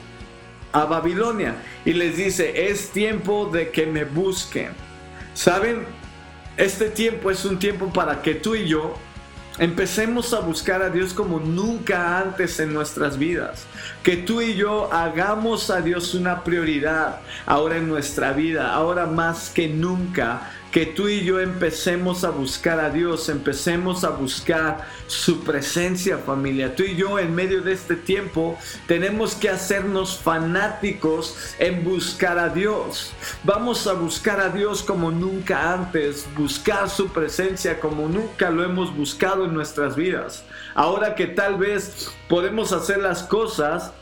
a 0.75 0.85
Babilonia 0.85 1.55
y 1.87 1.95
les 1.95 2.19
dice, 2.19 2.69
es 2.69 2.91
tiempo 2.91 3.49
de 3.51 3.71
que 3.71 3.87
me 3.87 4.05
busquen. 4.05 4.69
¿Saben? 5.33 5.87
Este 6.57 6.91
tiempo 6.91 7.31
es 7.31 7.45
un 7.45 7.59
tiempo 7.59 7.91
para 7.93 8.21
que 8.21 8.35
tú 8.35 8.55
y 8.55 8.69
yo 8.69 8.95
Empecemos 9.57 10.35
a 10.35 10.41
buscar 10.41 10.83
a 10.83 10.91
Dios 10.91 11.15
como 11.15 11.39
nunca 11.39 12.19
antes 12.19 12.59
en 12.59 12.75
nuestras 12.75 13.19
vidas. 13.19 13.67
Que 14.03 14.17
tú 14.17 14.41
y 14.41 14.57
yo 14.57 14.93
hagamos 14.93 15.71
a 15.71 15.81
Dios 15.81 16.15
una 16.15 16.43
prioridad 16.43 17.21
ahora 17.47 17.77
en 17.77 17.87
nuestra 17.87 18.33
vida, 18.33 18.75
ahora 18.75 19.07
más 19.07 19.51
que 19.51 19.69
nunca 19.69 20.51
que 20.75 20.87
tú 20.87 21.07
y 21.07 21.23
yo 21.25 21.39
empecemos 21.39 22.25
a 22.25 22.31
buscar 22.31 22.81
a 22.81 22.91
Dios, 22.91 23.29
empecemos 23.29 24.03
a 24.03 24.11
buscar 24.11 24.85
su 25.07 25.45
presencia 25.45 26.19
familia. 26.19 26.75
Tú 26.75 26.83
y 26.83 26.97
yo 26.97 27.21
en 27.21 27.33
medio 27.33 27.63
de 27.63 27.71
este 27.71 27.95
tiempo 27.95 28.59
tenemos 28.89 29.37
que 29.37 29.49
hacernos 29.49 30.19
fanáticos 30.19 31.55
en 31.61 31.85
buscar 31.85 32.41
a 32.41 32.49
Dios. 32.49 33.13
Vamos 33.45 33.87
a 33.87 33.93
buscar 33.93 34.41
a 34.41 34.49
Dios 34.49 34.83
como 34.83 35.13
nunca 35.13 35.75
antes, 35.75 36.27
buscar 36.37 36.91
su 36.91 37.07
presencia 37.07 37.79
como 37.79 38.09
nunca 38.09 38.51
lo 38.51 38.65
hemos 38.65 38.97
buscado 38.97 39.45
en 39.45 39.55
nuestras 39.55 39.95
vidas. 39.95 40.43
Ahora 40.75 41.15
que 41.15 41.29
tal 41.29 41.57
vez 41.57 42.11
podemos 42.29 42.73
hacer 42.73 42.99
las 42.99 43.23
cosas 43.23 43.93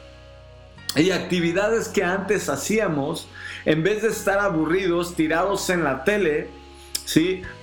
y 0.97 1.11
actividades 1.11 1.88
que 1.88 2.02
antes 2.02 2.49
hacíamos, 2.49 3.29
en 3.67 3.83
vez 3.83 4.00
de 4.00 4.09
estar 4.09 4.38
aburridos, 4.38 5.14
tirados 5.14 5.69
en 5.69 5.85
la 5.85 6.05
tele, 6.05 6.62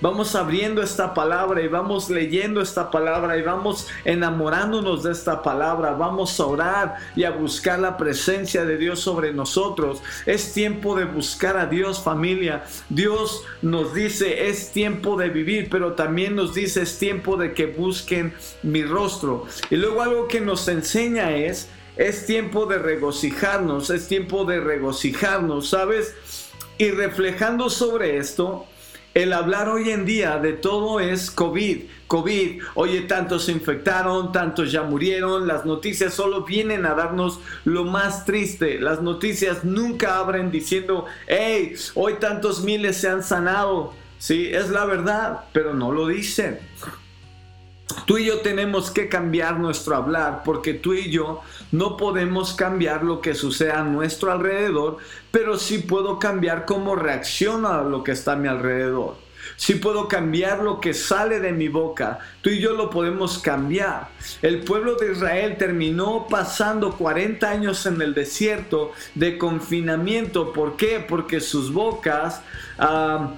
Vamos 0.00 0.34
abriendo 0.34 0.82
esta 0.82 1.12
palabra 1.14 1.62
y 1.62 1.68
vamos 1.68 2.08
leyendo 2.08 2.60
esta 2.60 2.90
palabra 2.90 3.36
y 3.36 3.42
vamos 3.42 3.88
enamorándonos 4.04 5.02
de 5.02 5.12
esta 5.12 5.42
palabra, 5.42 5.92
vamos 5.92 6.38
a 6.38 6.46
orar 6.46 6.96
y 7.16 7.24
a 7.24 7.30
buscar 7.30 7.78
la 7.78 7.96
presencia 7.96 8.64
de 8.64 8.76
Dios 8.76 9.00
sobre 9.00 9.32
nosotros. 9.32 10.02
Es 10.26 10.52
tiempo 10.52 10.94
de 10.96 11.04
buscar 11.04 11.56
a 11.56 11.66
Dios 11.66 12.00
familia. 12.02 12.64
Dios 12.88 13.44
nos 13.62 13.94
dice 13.94 14.48
es 14.48 14.72
tiempo 14.72 15.16
de 15.16 15.30
vivir, 15.30 15.68
pero 15.70 15.94
también 15.94 16.36
nos 16.36 16.54
dice 16.54 16.82
es 16.82 16.98
tiempo 16.98 17.36
de 17.36 17.52
que 17.52 17.66
busquen 17.66 18.34
mi 18.62 18.84
rostro. 18.84 19.46
Y 19.70 19.76
luego 19.76 20.02
algo 20.02 20.28
que 20.28 20.40
nos 20.40 20.68
enseña 20.68 21.34
es 21.34 21.68
es 21.96 22.24
tiempo 22.24 22.66
de 22.66 22.78
regocijarnos, 22.78 23.90
es 23.90 24.06
tiempo 24.08 24.44
de 24.44 24.60
regocijarnos, 24.60 25.68
¿sabes? 25.68 26.14
Y 26.78 26.90
reflejando 26.92 27.68
sobre 27.68 28.16
esto, 28.16 28.66
el 29.14 29.32
hablar 29.32 29.68
hoy 29.68 29.90
en 29.90 30.04
día 30.06 30.38
de 30.38 30.52
todo 30.52 31.00
es 31.00 31.30
COVID, 31.30 31.82
COVID. 32.06 32.62
Oye, 32.74 33.00
tantos 33.02 33.44
se 33.44 33.52
infectaron, 33.52 34.30
tantos 34.30 34.70
ya 34.70 34.82
murieron. 34.82 35.48
Las 35.48 35.66
noticias 35.66 36.14
solo 36.14 36.44
vienen 36.44 36.86
a 36.86 36.94
darnos 36.94 37.40
lo 37.64 37.84
más 37.84 38.24
triste. 38.24 38.80
Las 38.80 39.02
noticias 39.02 39.64
nunca 39.64 40.18
abren 40.18 40.50
diciendo, 40.50 41.06
hey, 41.26 41.74
hoy 41.94 42.14
tantos 42.20 42.62
miles 42.62 42.98
se 42.98 43.08
han 43.08 43.24
sanado. 43.24 43.94
Sí, 44.18 44.48
es 44.52 44.70
la 44.70 44.84
verdad, 44.84 45.40
pero 45.52 45.74
no 45.74 45.90
lo 45.90 46.06
dicen. 46.06 46.60
Tú 48.06 48.18
y 48.18 48.26
yo 48.26 48.40
tenemos 48.40 48.90
que 48.90 49.08
cambiar 49.08 49.58
nuestro 49.58 49.96
hablar 49.96 50.42
porque 50.44 50.74
tú 50.74 50.94
y 50.94 51.10
yo 51.10 51.40
no 51.72 51.96
podemos 51.96 52.54
cambiar 52.54 53.04
lo 53.04 53.20
que 53.20 53.34
sucede 53.34 53.72
a 53.72 53.82
nuestro 53.82 54.32
alrededor, 54.32 54.98
pero 55.30 55.58
sí 55.58 55.78
puedo 55.78 56.18
cambiar 56.18 56.66
cómo 56.66 56.96
reacciona 56.96 57.82
lo 57.82 58.02
que 58.04 58.12
está 58.12 58.32
a 58.32 58.36
mi 58.36 58.48
alrededor. 58.48 59.16
Sí 59.56 59.74
puedo 59.74 60.08
cambiar 60.08 60.62
lo 60.62 60.80
que 60.80 60.94
sale 60.94 61.40
de 61.40 61.52
mi 61.52 61.68
boca. 61.68 62.18
Tú 62.40 62.50
y 62.50 62.60
yo 62.60 62.72
lo 62.72 62.90
podemos 62.90 63.38
cambiar. 63.38 64.08
El 64.42 64.60
pueblo 64.60 64.94
de 64.94 65.12
Israel 65.12 65.56
terminó 65.58 66.26
pasando 66.28 66.96
40 66.96 67.48
años 67.48 67.84
en 67.86 68.00
el 68.00 68.14
desierto 68.14 68.92
de 69.14 69.38
confinamiento. 69.38 70.52
¿Por 70.52 70.76
qué? 70.76 71.04
Porque 71.06 71.40
sus 71.40 71.72
bocas... 71.72 72.42
Ah, 72.78 73.34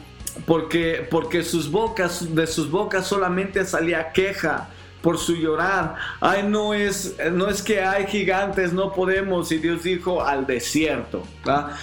porque, 0.46 1.06
porque 1.10 1.42
sus 1.42 1.70
bocas, 1.70 2.34
de 2.34 2.46
sus 2.46 2.70
bocas 2.70 3.06
solamente 3.06 3.64
salía 3.64 4.12
queja 4.12 4.68
por 5.02 5.18
su 5.18 5.34
llorar. 5.34 5.96
Ay, 6.20 6.44
no 6.44 6.72
es, 6.72 7.16
no 7.32 7.48
es 7.48 7.60
que 7.60 7.82
hay 7.82 8.06
gigantes, 8.06 8.72
no 8.72 8.92
podemos. 8.92 9.50
Y 9.52 9.58
Dios 9.58 9.82
dijo 9.82 10.24
al 10.24 10.46
desierto. 10.46 11.24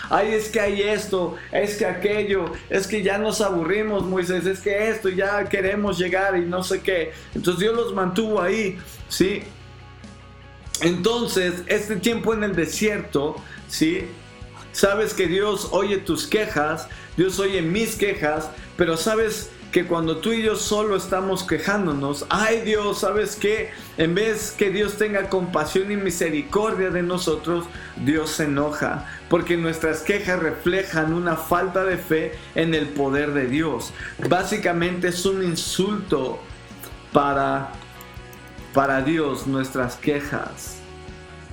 Ay, 0.10 0.34
es 0.34 0.50
que 0.50 0.60
hay 0.60 0.82
esto, 0.82 1.36
es 1.52 1.76
que 1.76 1.86
aquello, 1.86 2.46
es 2.70 2.88
que 2.88 3.04
ya 3.04 3.18
nos 3.18 3.42
aburrimos, 3.42 4.06
Moisés, 4.06 4.46
es 4.46 4.62
que 4.62 4.90
esto, 4.90 5.10
ya 5.10 5.44
queremos 5.46 6.00
llegar 6.00 6.38
y 6.38 6.46
no 6.46 6.64
sé 6.64 6.82
qué. 6.82 7.12
Entonces 7.36 7.60
Dios 7.60 7.76
los 7.76 7.94
mantuvo 7.94 8.42
ahí, 8.42 8.80
¿sí? 9.10 9.44
Entonces, 10.82 11.64
este 11.68 11.98
tiempo 11.98 12.34
en 12.34 12.44
el 12.46 12.56
desierto, 12.56 13.36
¿sí? 13.68 14.06
Sabes 14.72 15.14
que 15.14 15.28
Dios 15.28 15.70
oye 15.72 15.98
tus 15.98 16.28
quejas, 16.28 16.88
Dios 17.18 17.40
oye 17.40 17.62
mis 17.62 17.96
quejas, 17.96 18.50
pero 18.78 18.98
sabes 18.98 19.50
que 19.72 19.86
cuando 19.86 20.18
tú 20.18 20.32
y 20.32 20.42
yo 20.42 20.56
solo 20.56 20.96
estamos 20.96 21.44
quejándonos, 21.44 22.26
ay 22.30 22.62
Dios, 22.62 23.00
¿sabes 23.00 23.36
qué? 23.36 23.70
En 23.98 24.16
vez 24.16 24.52
que 24.52 24.72
Dios 24.72 24.98
tenga 24.98 25.30
compasión 25.30 25.92
y 25.92 25.96
misericordia 25.98 26.90
de 26.90 27.04
nosotros, 27.04 27.66
Dios 27.98 28.32
se 28.32 28.46
enoja, 28.46 29.06
porque 29.30 29.58
nuestras 29.58 30.02
quejas 30.02 30.40
reflejan 30.40 31.14
una 31.14 31.36
falta 31.36 31.84
de 31.84 31.98
fe 31.98 32.34
en 32.56 32.74
el 32.74 32.88
poder 32.90 33.34
de 33.34 33.48
Dios. 33.48 33.94
Básicamente 34.28 35.10
es 35.10 35.26
un 35.26 35.44
insulto 35.44 36.40
para 37.12 37.72
para 38.74 39.02
Dios 39.02 39.48
nuestras 39.48 39.96
quejas. 39.96 40.78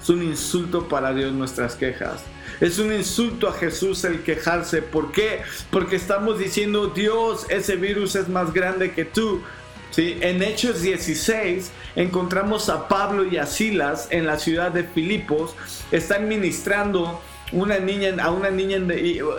Es 0.00 0.08
un 0.08 0.22
insulto 0.22 0.88
para 0.88 1.12
Dios 1.12 1.32
nuestras 1.32 1.74
quejas. 1.74 2.22
Es 2.60 2.78
un 2.78 2.92
insulto 2.92 3.48
a 3.48 3.52
Jesús 3.52 4.04
el 4.04 4.22
quejarse. 4.22 4.82
¿Por 4.82 5.12
qué? 5.12 5.42
Porque 5.70 5.96
estamos 5.96 6.38
diciendo, 6.38 6.88
Dios, 6.88 7.46
ese 7.48 7.76
virus 7.76 8.16
es 8.16 8.28
más 8.28 8.52
grande 8.52 8.92
que 8.92 9.04
tú. 9.04 9.42
¿Sí? 9.90 10.18
En 10.20 10.42
Hechos 10.42 10.82
16 10.82 11.70
encontramos 11.94 12.68
a 12.68 12.88
Pablo 12.88 13.24
y 13.24 13.38
a 13.38 13.46
Silas 13.46 14.08
en 14.10 14.26
la 14.26 14.38
ciudad 14.38 14.70
de 14.70 14.84
Filipos. 14.84 15.54
Están 15.90 16.28
ministrando 16.28 17.20
una 17.52 17.78
niña, 17.78 18.14
a 18.22 18.30
una 18.30 18.50
niña, 18.50 18.78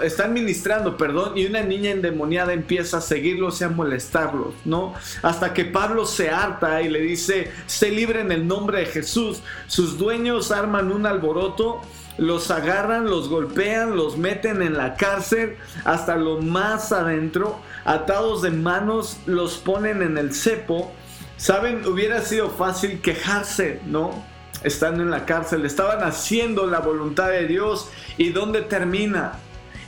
están 0.04 0.34
ministrando, 0.34 0.98
perdón, 0.98 1.38
y 1.38 1.46
una 1.46 1.62
niña 1.62 1.92
endemoniada 1.92 2.54
empieza 2.54 2.98
a 2.98 3.02
seguirlos 3.02 3.60
y 3.62 3.66
a 3.66 3.70
molestarlos, 3.70 4.54
¿no? 4.66 4.94
Hasta 5.22 5.54
que 5.54 5.66
Pablo 5.66 6.06
se 6.06 6.30
harta 6.30 6.82
y 6.82 6.90
le 6.90 7.02
dice, 7.02 7.52
se 7.66 7.92
libre 7.92 8.22
en 8.22 8.32
el 8.32 8.48
nombre 8.48 8.80
de 8.80 8.86
Jesús. 8.86 9.42
Sus 9.68 9.98
dueños 9.98 10.52
arman 10.52 10.92
un 10.92 11.06
alboroto 11.06 11.82
los 12.18 12.50
agarran, 12.50 13.06
los 13.06 13.30
golpean, 13.30 13.96
los 13.96 14.18
meten 14.18 14.62
en 14.62 14.76
la 14.76 14.96
cárcel 14.96 15.56
hasta 15.86 16.16
lo 16.16 16.42
más 16.42 16.92
adentro, 16.92 17.60
atados 17.86 18.42
de 18.42 18.50
manos, 18.50 19.18
los 19.28 19.58
ponen 19.58 20.02
en 20.02 20.18
el 20.18 20.34
cepo. 20.34 20.92
Saben, 21.38 21.86
hubiera 21.86 22.22
sido 22.22 22.50
fácil 22.50 23.02
quejarse, 23.02 23.80
¿no? 23.86 24.26
Estando 24.68 25.02
en 25.02 25.10
la 25.10 25.26
cárcel, 25.26 25.66
estaban 25.66 26.04
haciendo 26.04 26.68
la 26.68 26.80
voluntad 26.80 27.30
de 27.30 27.48
Dios 27.48 27.90
y 28.18 28.30
¿dónde 28.30 28.62
termina? 28.62 29.40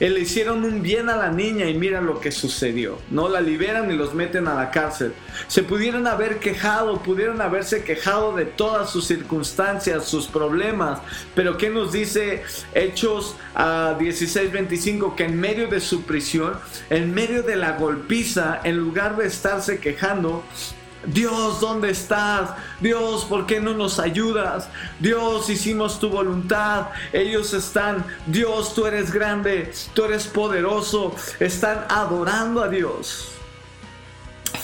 le 0.08 0.22
hicieron 0.22 0.64
un 0.64 0.82
bien 0.82 1.10
a 1.10 1.18
la 1.18 1.30
niña 1.30 1.66
y 1.66 1.74
mira 1.74 2.00
lo 2.00 2.22
que 2.22 2.32
sucedió. 2.32 2.98
No 3.10 3.28
la 3.28 3.42
liberan 3.42 3.92
y 3.92 3.96
los 3.96 4.14
meten 4.14 4.48
a 4.48 4.54
la 4.54 4.72
cárcel. 4.72 5.14
Se 5.48 5.64
pudieron 5.64 6.08
haber 6.08 6.40
quejado, 6.40 7.02
pudieron 7.02 7.42
haberse 7.42 7.84
quejado 7.84 8.34
de 8.34 8.46
todas 8.46 8.90
sus 8.90 9.06
circunstancias, 9.06 10.06
sus 10.06 10.28
problemas. 10.28 11.02
Pero 11.36 11.58
¿qué 11.58 11.70
nos 11.70 11.92
dice 11.92 12.44
Hechos 12.74 13.36
a 13.54 13.98
16:25? 14.00 15.16
Que 15.16 15.26
en 15.26 15.38
medio 15.38 15.68
de 15.68 15.82
su 15.82 16.04
prisión, 16.04 16.54
en 16.90 17.14
medio 17.14 17.44
de 17.44 17.58
la 17.58 17.74
golpiza, 17.74 18.62
en 18.64 18.78
lugar 18.78 19.18
de 19.18 19.28
estarse 19.28 19.80
quejando, 19.80 20.46
Dios, 21.06 21.62
¿dónde 21.62 21.92
estás? 21.92 22.52
Dios, 22.82 23.24
¿por 23.26 23.46
qué 23.46 23.62
no 23.62 23.74
nos 23.74 24.00
ayudas? 24.00 24.68
Dios, 25.00 25.50
hicimos 25.50 26.00
tu 26.00 26.10
voluntad. 26.10 26.88
Ellos 27.14 27.54
están, 27.54 28.06
Dios, 28.28 28.74
tú 28.76 28.86
eres 28.86 29.12
grande, 29.12 29.72
tú 29.94 30.06
eres 30.06 30.28
poderoso. 30.28 31.16
Están 31.40 31.86
adorando 31.90 32.62
a 32.62 32.68
Dios. 32.68 33.30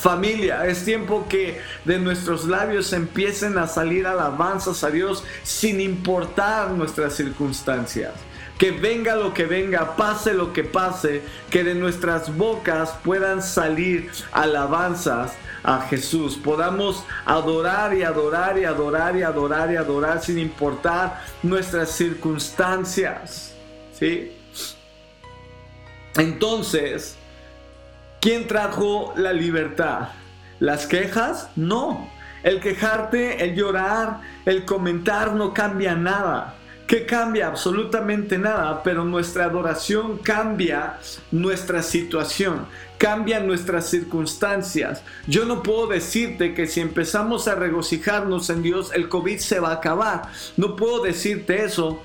Familia, 0.05 0.65
es 0.65 0.83
tiempo 0.83 1.25
que 1.29 1.61
de 1.85 1.99
nuestros 1.99 2.45
labios 2.45 2.91
empiecen 2.93 3.57
a 3.57 3.65
salir 3.65 4.05
alabanzas 4.05 4.83
a 4.83 4.91
Dios 4.91 5.23
sin 5.43 5.79
importar 5.79 6.71
nuestras 6.71 7.15
circunstancias. 7.15 8.13
Que 8.57 8.71
venga 8.71 9.15
lo 9.15 9.33
que 9.33 9.45
venga, 9.45 9.95
pase 9.95 10.33
lo 10.33 10.53
que 10.53 10.63
pase, 10.63 11.23
que 11.49 11.63
de 11.63 11.75
nuestras 11.75 12.35
bocas 12.35 12.93
puedan 13.03 13.41
salir 13.41 14.11
alabanzas 14.31 15.33
a 15.65 15.81
Jesús. 15.81 16.37
Podamos 16.37 17.03
adorar 17.25 17.93
y 17.93 18.03
adorar 18.03 18.57
y 18.57 18.65
adorar 18.65 19.17
y 19.17 19.23
adorar 19.23 19.71
y 19.71 19.75
adorar 19.75 20.21
sin 20.21 20.37
importar 20.37 21.21
nuestras 21.41 21.91
circunstancias. 21.91 23.53
¿Sí? 23.97 24.37
Entonces, 26.17 27.17
¿quién 28.21 28.47
trajo 28.47 29.13
la 29.17 29.33
libertad? 29.33 30.09
¿Las 30.59 30.85
quejas? 30.85 31.49
No. 31.55 32.09
El 32.43 32.61
quejarte, 32.61 33.43
el 33.43 33.55
llorar, 33.55 34.21
el 34.45 34.65
comentar 34.65 35.33
no 35.33 35.53
cambia 35.53 35.95
nada. 35.95 36.53
¿Qué 36.87 37.07
cambia? 37.07 37.47
Absolutamente 37.47 38.37
nada, 38.37 38.83
pero 38.83 39.03
nuestra 39.03 39.45
adoración 39.45 40.19
cambia 40.19 40.99
nuestra 41.31 41.81
situación, 41.81 42.67
cambia 42.99 43.39
nuestras 43.39 43.89
circunstancias. 43.89 45.01
Yo 45.25 45.45
no 45.45 45.63
puedo 45.63 45.87
decirte 45.87 46.53
que 46.53 46.67
si 46.67 46.81
empezamos 46.81 47.47
a 47.47 47.55
regocijarnos 47.55 48.51
en 48.51 48.61
Dios, 48.61 48.91
el 48.93 49.09
COVID 49.09 49.39
se 49.39 49.59
va 49.59 49.69
a 49.69 49.75
acabar. 49.75 50.29
No 50.57 50.75
puedo 50.75 51.01
decirte 51.01 51.65
eso, 51.65 51.99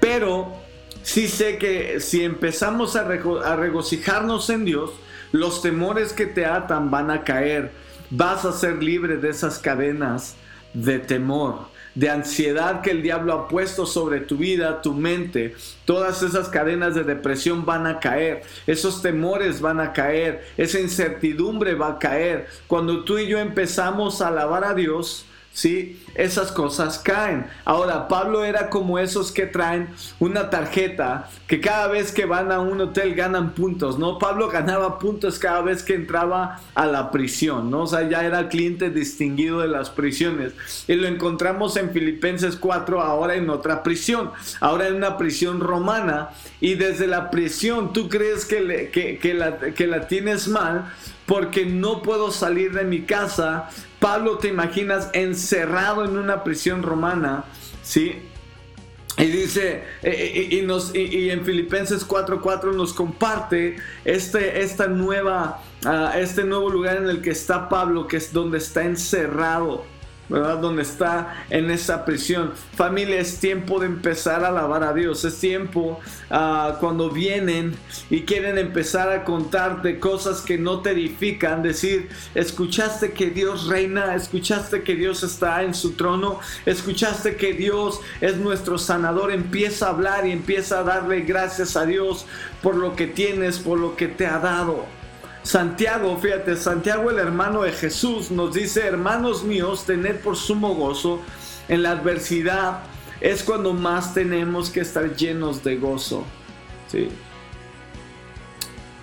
pero 0.00 0.54
sí 1.02 1.28
sé 1.28 1.58
que 1.58 2.00
si 2.00 2.24
empezamos 2.24 2.96
a, 2.96 3.00
a 3.00 3.56
regocijarnos 3.56 4.48
en 4.48 4.64
Dios, 4.64 4.90
los 5.32 5.60
temores 5.60 6.14
que 6.14 6.24
te 6.24 6.46
atan 6.46 6.90
van 6.90 7.10
a 7.10 7.24
caer. 7.24 7.72
Vas 8.08 8.46
a 8.46 8.52
ser 8.52 8.82
libre 8.82 9.18
de 9.18 9.28
esas 9.28 9.58
cadenas 9.58 10.36
de 10.72 10.98
temor 10.98 11.73
de 11.94 12.10
ansiedad 12.10 12.80
que 12.80 12.90
el 12.90 13.02
diablo 13.02 13.32
ha 13.32 13.48
puesto 13.48 13.86
sobre 13.86 14.20
tu 14.20 14.36
vida, 14.36 14.82
tu 14.82 14.94
mente. 14.94 15.54
Todas 15.84 16.22
esas 16.22 16.48
cadenas 16.48 16.94
de 16.94 17.04
depresión 17.04 17.64
van 17.64 17.86
a 17.86 18.00
caer, 18.00 18.42
esos 18.66 19.02
temores 19.02 19.60
van 19.60 19.80
a 19.80 19.92
caer, 19.92 20.44
esa 20.56 20.80
incertidumbre 20.80 21.74
va 21.74 21.88
a 21.88 21.98
caer. 21.98 22.48
Cuando 22.66 23.04
tú 23.04 23.18
y 23.18 23.26
yo 23.26 23.38
empezamos 23.38 24.20
a 24.20 24.28
alabar 24.28 24.64
a 24.64 24.74
Dios, 24.74 25.26
¿sí? 25.54 26.00
Esas 26.14 26.52
cosas 26.52 26.98
caen. 26.98 27.46
Ahora, 27.64 28.08
Pablo 28.08 28.44
era 28.44 28.68
como 28.68 28.98
esos 28.98 29.32
que 29.32 29.46
traen 29.46 29.88
una 30.18 30.50
tarjeta 30.50 31.30
que 31.46 31.60
cada 31.60 31.88
vez 31.88 32.12
que 32.12 32.26
van 32.26 32.52
a 32.52 32.60
un 32.60 32.80
hotel 32.80 33.14
ganan 33.14 33.54
puntos, 33.54 33.98
¿no? 33.98 34.18
Pablo 34.18 34.48
ganaba 34.48 34.98
puntos 34.98 35.38
cada 35.38 35.62
vez 35.62 35.82
que 35.82 35.94
entraba 35.94 36.60
a 36.74 36.86
la 36.86 37.10
prisión, 37.10 37.70
¿no? 37.70 37.82
O 37.82 37.86
sea, 37.86 38.08
ya 38.08 38.24
era 38.24 38.48
cliente 38.48 38.90
distinguido 38.90 39.60
de 39.60 39.68
las 39.68 39.90
prisiones. 39.90 40.52
Y 40.88 40.94
lo 40.94 41.06
encontramos 41.06 41.76
en 41.76 41.90
Filipenses 41.90 42.56
4, 42.56 43.00
ahora 43.00 43.36
en 43.36 43.48
otra 43.48 43.82
prisión, 43.82 44.32
ahora 44.60 44.88
en 44.88 44.96
una 44.96 45.16
prisión 45.16 45.60
romana. 45.60 46.30
Y 46.60 46.74
desde 46.74 47.06
la 47.06 47.30
prisión 47.30 47.92
tú 47.92 48.08
crees 48.08 48.44
que, 48.44 48.90
que, 49.20 49.34
la, 49.34 49.58
que 49.58 49.86
la 49.86 50.08
tienes 50.08 50.48
mal 50.48 50.92
porque 51.26 51.66
no 51.66 52.02
puedo 52.02 52.30
salir 52.30 52.72
de 52.72 52.84
mi 52.84 53.02
casa 53.02 53.70
Pablo, 54.04 54.36
te 54.36 54.48
imaginas, 54.48 55.08
encerrado 55.14 56.04
en 56.04 56.18
una 56.18 56.44
prisión 56.44 56.82
romana, 56.82 57.46
¿sí? 57.82 58.20
Y 59.16 59.24
dice, 59.24 59.82
eh, 60.02 60.42
eh, 60.52 60.56
y, 60.56 60.60
nos, 60.60 60.94
y, 60.94 61.30
en 61.30 61.42
Filipenses 61.42 62.06
4:4 62.06 62.74
nos 62.74 62.92
comparte 62.92 63.76
este, 64.04 64.60
esta 64.60 64.88
nueva, 64.88 65.62
ah, 65.86 66.12
este 66.18 66.44
nuevo 66.44 66.68
lugar 66.68 66.98
en 66.98 67.08
el 67.08 67.22
que 67.22 67.30
está 67.30 67.70
Pablo, 67.70 68.06
que 68.06 68.18
es 68.18 68.30
donde 68.30 68.58
está 68.58 68.84
encerrado. 68.84 69.86
¿Verdad? 70.28 70.58
Donde 70.58 70.82
está 70.82 71.44
en 71.50 71.70
esa 71.70 72.04
prisión. 72.04 72.52
Familia, 72.76 73.20
es 73.20 73.38
tiempo 73.38 73.78
de 73.80 73.86
empezar 73.86 74.44
a 74.44 74.48
alabar 74.48 74.82
a 74.82 74.92
Dios. 74.92 75.24
Es 75.24 75.38
tiempo 75.38 76.00
ah, 76.30 76.76
cuando 76.80 77.10
vienen 77.10 77.74
y 78.10 78.22
quieren 78.22 78.58
empezar 78.58 79.10
a 79.10 79.24
contarte 79.24 79.98
cosas 79.98 80.40
que 80.40 80.58
no 80.58 80.80
te 80.80 80.90
edifican. 80.90 81.62
Decir, 81.62 82.08
escuchaste 82.34 83.12
que 83.12 83.30
Dios 83.30 83.66
reina, 83.66 84.14
escuchaste 84.14 84.82
que 84.82 84.94
Dios 84.94 85.22
está 85.22 85.62
en 85.62 85.74
su 85.74 85.92
trono, 85.92 86.40
escuchaste 86.66 87.36
que 87.36 87.52
Dios 87.52 88.00
es 88.20 88.36
nuestro 88.36 88.78
sanador. 88.78 89.32
Empieza 89.32 89.86
a 89.86 89.90
hablar 89.90 90.26
y 90.26 90.32
empieza 90.32 90.80
a 90.80 90.82
darle 90.82 91.20
gracias 91.20 91.76
a 91.76 91.84
Dios 91.84 92.26
por 92.62 92.76
lo 92.76 92.96
que 92.96 93.06
tienes, 93.06 93.58
por 93.58 93.78
lo 93.78 93.96
que 93.96 94.08
te 94.08 94.26
ha 94.26 94.38
dado. 94.38 94.86
Santiago, 95.44 96.16
fíjate, 96.16 96.56
Santiago 96.56 97.10
el 97.10 97.18
hermano 97.18 97.62
de 97.62 97.72
Jesús 97.72 98.30
nos 98.30 98.54
dice, 98.54 98.86
hermanos 98.86 99.44
míos, 99.44 99.84
tened 99.84 100.16
por 100.16 100.36
sumo 100.36 100.74
gozo 100.74 101.20
en 101.68 101.82
la 101.82 101.90
adversidad. 101.90 102.80
Es 103.20 103.42
cuando 103.42 103.74
más 103.74 104.14
tenemos 104.14 104.70
que 104.70 104.80
estar 104.80 105.14
llenos 105.14 105.62
de 105.62 105.76
gozo. 105.76 106.24
¿sí? 106.90 107.10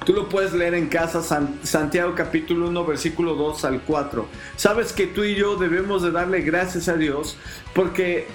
Tú 0.04 0.14
lo 0.14 0.30
puedes 0.30 0.52
leer 0.54 0.74
en 0.74 0.88
casa, 0.88 1.22
Santiago 1.62 2.16
capítulo 2.16 2.70
1, 2.70 2.86
versículo 2.86 3.36
2 3.36 3.64
al 3.66 3.82
4. 3.82 4.26
Sabes 4.56 4.94
que 4.94 5.06
tú 5.06 5.24
y 5.24 5.36
yo 5.36 5.58
debemos 5.58 6.02
de 6.02 6.10
darle 6.10 6.42
gracias 6.42 6.88
a 6.88 6.96
Dios 6.96 7.38
porque 7.76 8.28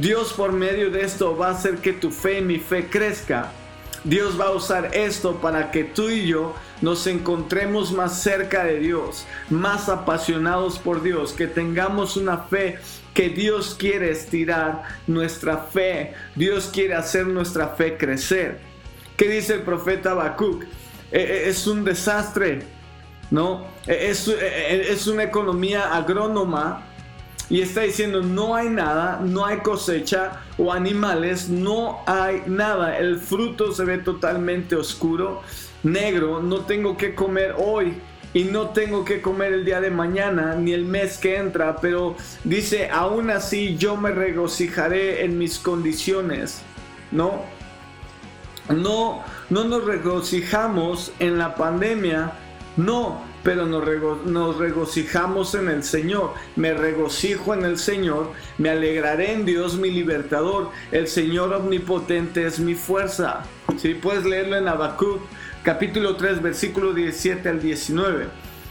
Dios 0.00 0.32
por 0.32 0.52
medio 0.52 0.90
de 0.90 1.02
esto 1.02 1.36
va 1.36 1.48
a 1.48 1.50
hacer 1.50 1.76
que 1.76 1.92
tu 1.92 2.10
fe 2.10 2.38
y 2.38 2.42
mi 2.42 2.58
fe 2.58 2.88
crezca. 2.88 3.52
Dios 4.04 4.40
va 4.40 4.46
a 4.46 4.52
usar 4.52 4.94
esto 4.94 5.36
para 5.40 5.70
que 5.70 5.84
tú 5.84 6.08
y 6.08 6.26
yo 6.26 6.54
nos 6.80 7.06
encontremos 7.06 7.92
más 7.92 8.22
cerca 8.22 8.64
de 8.64 8.78
Dios, 8.78 9.26
más 9.50 9.88
apasionados 9.88 10.78
por 10.78 11.02
Dios, 11.02 11.32
que 11.32 11.46
tengamos 11.46 12.16
una 12.16 12.38
fe 12.38 12.78
que 13.12 13.28
Dios 13.28 13.76
quiere 13.78 14.10
estirar 14.10 14.84
nuestra 15.06 15.58
fe, 15.58 16.14
Dios 16.34 16.70
quiere 16.72 16.94
hacer 16.94 17.26
nuestra 17.26 17.68
fe 17.68 17.98
crecer. 17.98 18.58
¿Qué 19.16 19.28
dice 19.28 19.54
el 19.54 19.62
profeta 19.62 20.12
Habacuc? 20.12 20.64
E, 21.12 21.20
e, 21.20 21.48
es 21.48 21.66
un 21.66 21.84
desastre, 21.84 22.62
¿no? 23.30 23.66
E, 23.86 24.08
es, 24.10 24.26
es 24.28 25.06
una 25.06 25.24
economía 25.24 25.94
agrónoma 25.94 26.86
y 27.50 27.60
está 27.60 27.82
diciendo 27.82 28.22
no 28.22 28.54
hay 28.54 28.68
nada, 28.68 29.20
no 29.22 29.44
hay 29.44 29.58
cosecha 29.58 30.40
o 30.56 30.72
animales, 30.72 31.48
no 31.48 31.98
hay 32.06 32.44
nada, 32.46 32.96
el 32.96 33.18
fruto 33.18 33.72
se 33.72 33.84
ve 33.84 33.98
totalmente 33.98 34.76
oscuro 34.76 35.42
negro, 35.82 36.40
no 36.40 36.60
tengo 36.60 36.96
que 36.96 37.14
comer 37.14 37.56
hoy 37.58 37.94
y 38.32 38.44
no 38.44 38.68
tengo 38.68 39.04
que 39.04 39.20
comer 39.20 39.52
el 39.52 39.64
día 39.64 39.80
de 39.80 39.90
mañana 39.90 40.54
ni 40.54 40.72
el 40.72 40.84
mes 40.84 41.18
que 41.18 41.36
entra, 41.36 41.76
pero 41.76 42.14
dice, 42.44 42.88
aún 42.88 43.30
así 43.30 43.76
yo 43.76 43.96
me 43.96 44.12
regocijaré 44.12 45.24
en 45.24 45.36
mis 45.36 45.58
condiciones, 45.58 46.62
¿no? 47.10 47.42
No, 48.68 49.24
no 49.48 49.64
nos 49.64 49.84
regocijamos 49.84 51.12
en 51.18 51.38
la 51.38 51.56
pandemia, 51.56 52.32
no, 52.76 53.20
pero 53.42 53.66
nos, 53.66 54.56
regocijamos 54.58 55.54
en 55.54 55.68
el 55.68 55.82
Señor. 55.82 56.34
Me 56.56 56.74
regocijo 56.74 57.54
en 57.54 57.64
el 57.64 57.78
Señor, 57.78 58.32
me 58.58 58.70
alegraré 58.70 59.32
en 59.32 59.46
Dios 59.46 59.76
mi 59.76 59.90
libertador. 59.90 60.70
El 60.92 61.08
Señor 61.08 61.52
omnipotente 61.54 62.46
es 62.46 62.58
mi 62.60 62.74
fuerza. 62.74 63.44
Si 63.78 63.94
puedes 63.94 64.24
leerlo 64.24 64.56
en 64.56 64.68
Habacuc 64.68 65.20
capítulo 65.62 66.16
3, 66.16 66.42
versículo 66.42 66.92
17 66.92 67.48
al 67.48 67.60
19. 67.60 68.26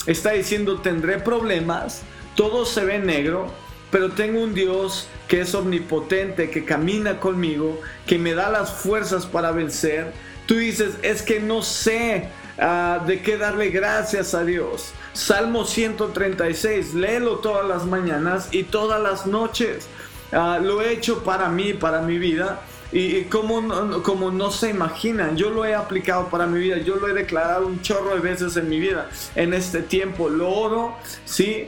Está 0.05 0.31
diciendo, 0.31 0.79
tendré 0.81 1.19
problemas, 1.19 2.01
todo 2.35 2.65
se 2.65 2.83
ve 2.85 2.99
negro, 2.99 3.51
pero 3.91 4.11
tengo 4.11 4.41
un 4.41 4.53
Dios 4.53 5.07
que 5.27 5.41
es 5.41 5.53
omnipotente, 5.53 6.49
que 6.49 6.65
camina 6.65 7.19
conmigo, 7.19 7.79
que 8.07 8.17
me 8.17 8.33
da 8.33 8.49
las 8.49 8.71
fuerzas 8.71 9.25
para 9.25 9.51
vencer. 9.51 10.11
Tú 10.45 10.55
dices, 10.55 10.95
es 11.03 11.21
que 11.21 11.39
no 11.39 11.61
sé 11.61 12.29
ah, 12.59 13.03
de 13.05 13.21
qué 13.21 13.37
darle 13.37 13.69
gracias 13.69 14.33
a 14.33 14.43
Dios. 14.43 14.93
Salmo 15.13 15.65
136, 15.65 16.93
léelo 16.93 17.37
todas 17.37 17.67
las 17.67 17.85
mañanas 17.85 18.49
y 18.51 18.63
todas 18.63 19.01
las 19.01 19.25
noches. 19.25 19.87
Ah, 20.31 20.59
lo 20.61 20.81
he 20.81 20.93
hecho 20.93 21.23
para 21.23 21.49
mí, 21.49 21.73
para 21.73 22.01
mi 22.01 22.17
vida 22.17 22.61
y 22.91 23.23
como, 23.25 24.01
como 24.01 24.31
no 24.31 24.49
se 24.49 24.69
imaginan, 24.69 25.37
yo 25.37 25.51
lo 25.51 25.63
he 25.63 25.75
aplicado 25.75 26.27
para 26.29 26.47
mi 26.47 26.59
vida, 26.59 26.77
yo 26.77 26.95
lo 26.95 27.07
he 27.07 27.13
declarado 27.13 27.67
un 27.67 27.81
chorro 27.81 28.15
de 28.15 28.19
veces 28.19 28.57
en 28.57 28.67
mi 28.67 28.79
vida, 28.79 29.09
en 29.35 29.53
este 29.53 29.83
tiempo, 29.83 30.27
lo 30.27 30.49
oro, 30.49 30.95
¿sí? 31.25 31.67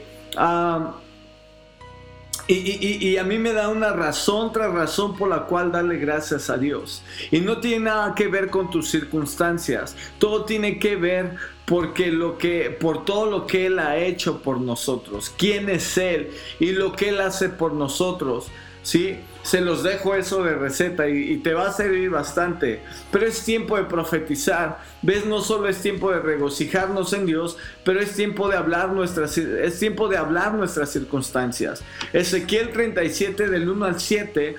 Y, 2.47 3.07
y, 3.07 3.17
a 3.17 3.23
mí 3.23 3.37
me 3.37 3.53
da 3.53 3.69
una 3.69 3.93
razón 3.93 4.51
tras 4.51 4.73
razón 4.73 5.15
por 5.15 5.29
la 5.29 5.45
cual 5.45 5.71
darle 5.71 5.97
gracias 5.97 6.49
a 6.49 6.57
Dios. 6.57 7.03
Y 7.31 7.39
no 7.39 7.59
tiene 7.59 7.85
nada 7.85 8.15
que 8.15 8.27
ver 8.27 8.49
con 8.49 8.69
tus 8.69 8.89
circunstancias. 8.89 9.95
Todo 10.19 10.45
tiene 10.45 10.79
que 10.79 10.95
ver 10.95 11.35
porque 11.65 12.11
lo 12.11 12.37
que, 12.37 12.75
por 12.79 13.05
todo 13.05 13.29
lo 13.29 13.47
que 13.47 13.67
Él 13.67 13.79
ha 13.79 13.97
hecho 13.97 14.41
por 14.41 14.59
nosotros. 14.59 15.33
¿Quién 15.37 15.69
es 15.69 15.97
Él? 15.97 16.31
Y 16.59 16.71
lo 16.71 16.93
que 16.93 17.09
Él 17.09 17.21
hace 17.21 17.49
por 17.49 17.73
nosotros. 17.73 18.47
¿sí? 18.83 19.17
Se 19.43 19.61
los 19.61 19.83
dejo 19.83 20.13
eso 20.15 20.43
de 20.43 20.55
receta 20.55 21.09
y, 21.09 21.37
te 21.37 21.53
va 21.53 21.67
a 21.67 21.73
servir 21.73 22.09
bastante. 22.09 22.81
Pero 23.11 23.25
es 23.25 23.43
tiempo 23.43 23.75
de 23.77 23.85
profetizar. 23.85 24.79
¿Ves? 25.01 25.25
No 25.25 25.41
solo 25.41 25.67
es 25.67 25.81
tiempo 25.81 26.11
de 26.11 26.19
regocijarnos 26.19 27.13
en 27.13 27.25
Dios, 27.25 27.57
pero 27.83 27.99
es 27.99 28.13
tiempo 28.13 28.49
de 28.49 28.57
hablar 28.57 28.89
nuestras, 28.89 29.37
es 29.37 29.79
tiempo 29.79 30.07
de 30.07 30.17
hablar 30.17 30.53
nuestras 30.53 30.91
circunstancias. 30.91 31.83
Ezequiel 32.13 32.69
37 32.71 33.47
del 33.49 33.67
1 33.67 33.85
al 33.85 33.99
7. 33.99 34.55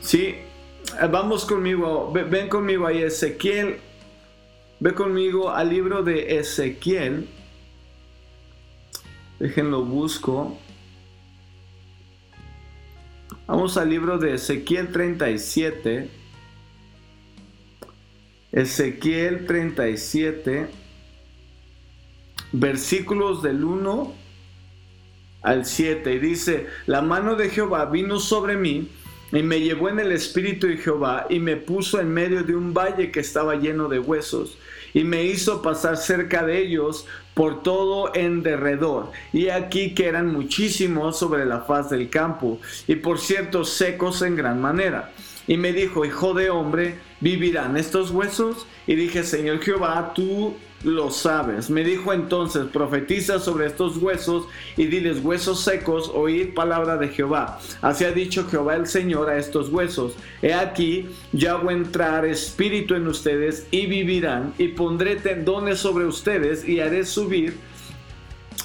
sí, 0.00 0.36
vamos 1.10 1.44
conmigo, 1.44 2.12
ven 2.12 2.48
conmigo 2.48 2.86
ahí, 2.86 3.02
Ezequiel. 3.02 3.80
Ve 4.82 4.94
conmigo 4.94 5.50
al 5.50 5.68
libro 5.68 6.02
de 6.02 6.38
Ezequiel. 6.38 7.28
Déjenlo 9.38 9.84
busco. 9.84 10.58
Vamos 13.50 13.76
al 13.76 13.90
libro 13.90 14.16
de 14.16 14.34
Ezequiel 14.34 14.92
37. 14.92 16.08
Ezequiel 18.52 19.44
37, 19.44 20.68
versículos 22.52 23.42
del 23.42 23.64
1 23.64 24.14
al 25.42 25.66
7. 25.66 26.14
Y 26.14 26.18
dice, 26.20 26.68
la 26.86 27.02
mano 27.02 27.34
de 27.34 27.50
Jehová 27.50 27.86
vino 27.86 28.20
sobre 28.20 28.56
mí 28.56 28.88
y 29.32 29.42
me 29.42 29.60
llevó 29.60 29.88
en 29.88 29.98
el 29.98 30.12
espíritu 30.12 30.68
de 30.68 30.76
Jehová 30.76 31.26
y 31.28 31.40
me 31.40 31.56
puso 31.56 32.00
en 32.00 32.14
medio 32.14 32.44
de 32.44 32.54
un 32.54 32.72
valle 32.72 33.10
que 33.10 33.18
estaba 33.18 33.56
lleno 33.56 33.88
de 33.88 33.98
huesos 33.98 34.58
y 34.94 35.04
me 35.04 35.24
hizo 35.24 35.62
pasar 35.62 35.96
cerca 35.96 36.44
de 36.44 36.58
ellos 36.58 37.06
por 37.34 37.62
todo 37.62 38.14
en 38.14 38.42
derredor. 38.42 39.10
Y 39.32 39.48
aquí 39.48 39.94
que 39.94 40.06
eran 40.06 40.32
muchísimos 40.32 41.18
sobre 41.18 41.46
la 41.46 41.60
faz 41.60 41.90
del 41.90 42.10
campo 42.10 42.60
y 42.86 42.96
por 42.96 43.18
cierto 43.18 43.64
secos 43.64 44.22
en 44.22 44.36
gran 44.36 44.60
manera. 44.60 45.12
Y 45.46 45.56
me 45.56 45.72
dijo, 45.72 46.04
hijo 46.04 46.34
de 46.34 46.50
hombre, 46.50 46.98
¿vivirán 47.20 47.76
estos 47.76 48.10
huesos? 48.10 48.66
Y 48.86 48.94
dije, 48.94 49.24
Señor 49.24 49.60
Jehová, 49.60 50.12
tú 50.14 50.54
lo 50.82 51.10
sabes. 51.10 51.70
Me 51.70 51.84
dijo 51.84 52.12
entonces, 52.12 52.66
profetiza 52.66 53.38
sobre 53.38 53.66
estos 53.66 53.96
huesos 53.98 54.46
y 54.76 54.86
diles, 54.86 55.20
huesos 55.22 55.60
secos, 55.60 56.10
oíd 56.14 56.54
palabra 56.54 56.96
de 56.96 57.08
Jehová. 57.08 57.58
Así 57.82 58.04
ha 58.04 58.12
dicho 58.12 58.46
Jehová 58.48 58.76
el 58.76 58.86
Señor 58.86 59.28
a 59.28 59.38
estos 59.38 59.68
huesos. 59.68 60.14
He 60.42 60.54
aquí, 60.54 61.08
yo 61.32 61.56
hago 61.56 61.70
entrar 61.70 62.24
espíritu 62.24 62.94
en 62.94 63.06
ustedes 63.06 63.66
y 63.70 63.86
vivirán, 63.86 64.54
y 64.58 64.68
pondré 64.68 65.16
tendones 65.16 65.78
sobre 65.80 66.06
ustedes 66.06 66.66
y 66.66 66.80
haré 66.80 67.04
subir 67.04 67.58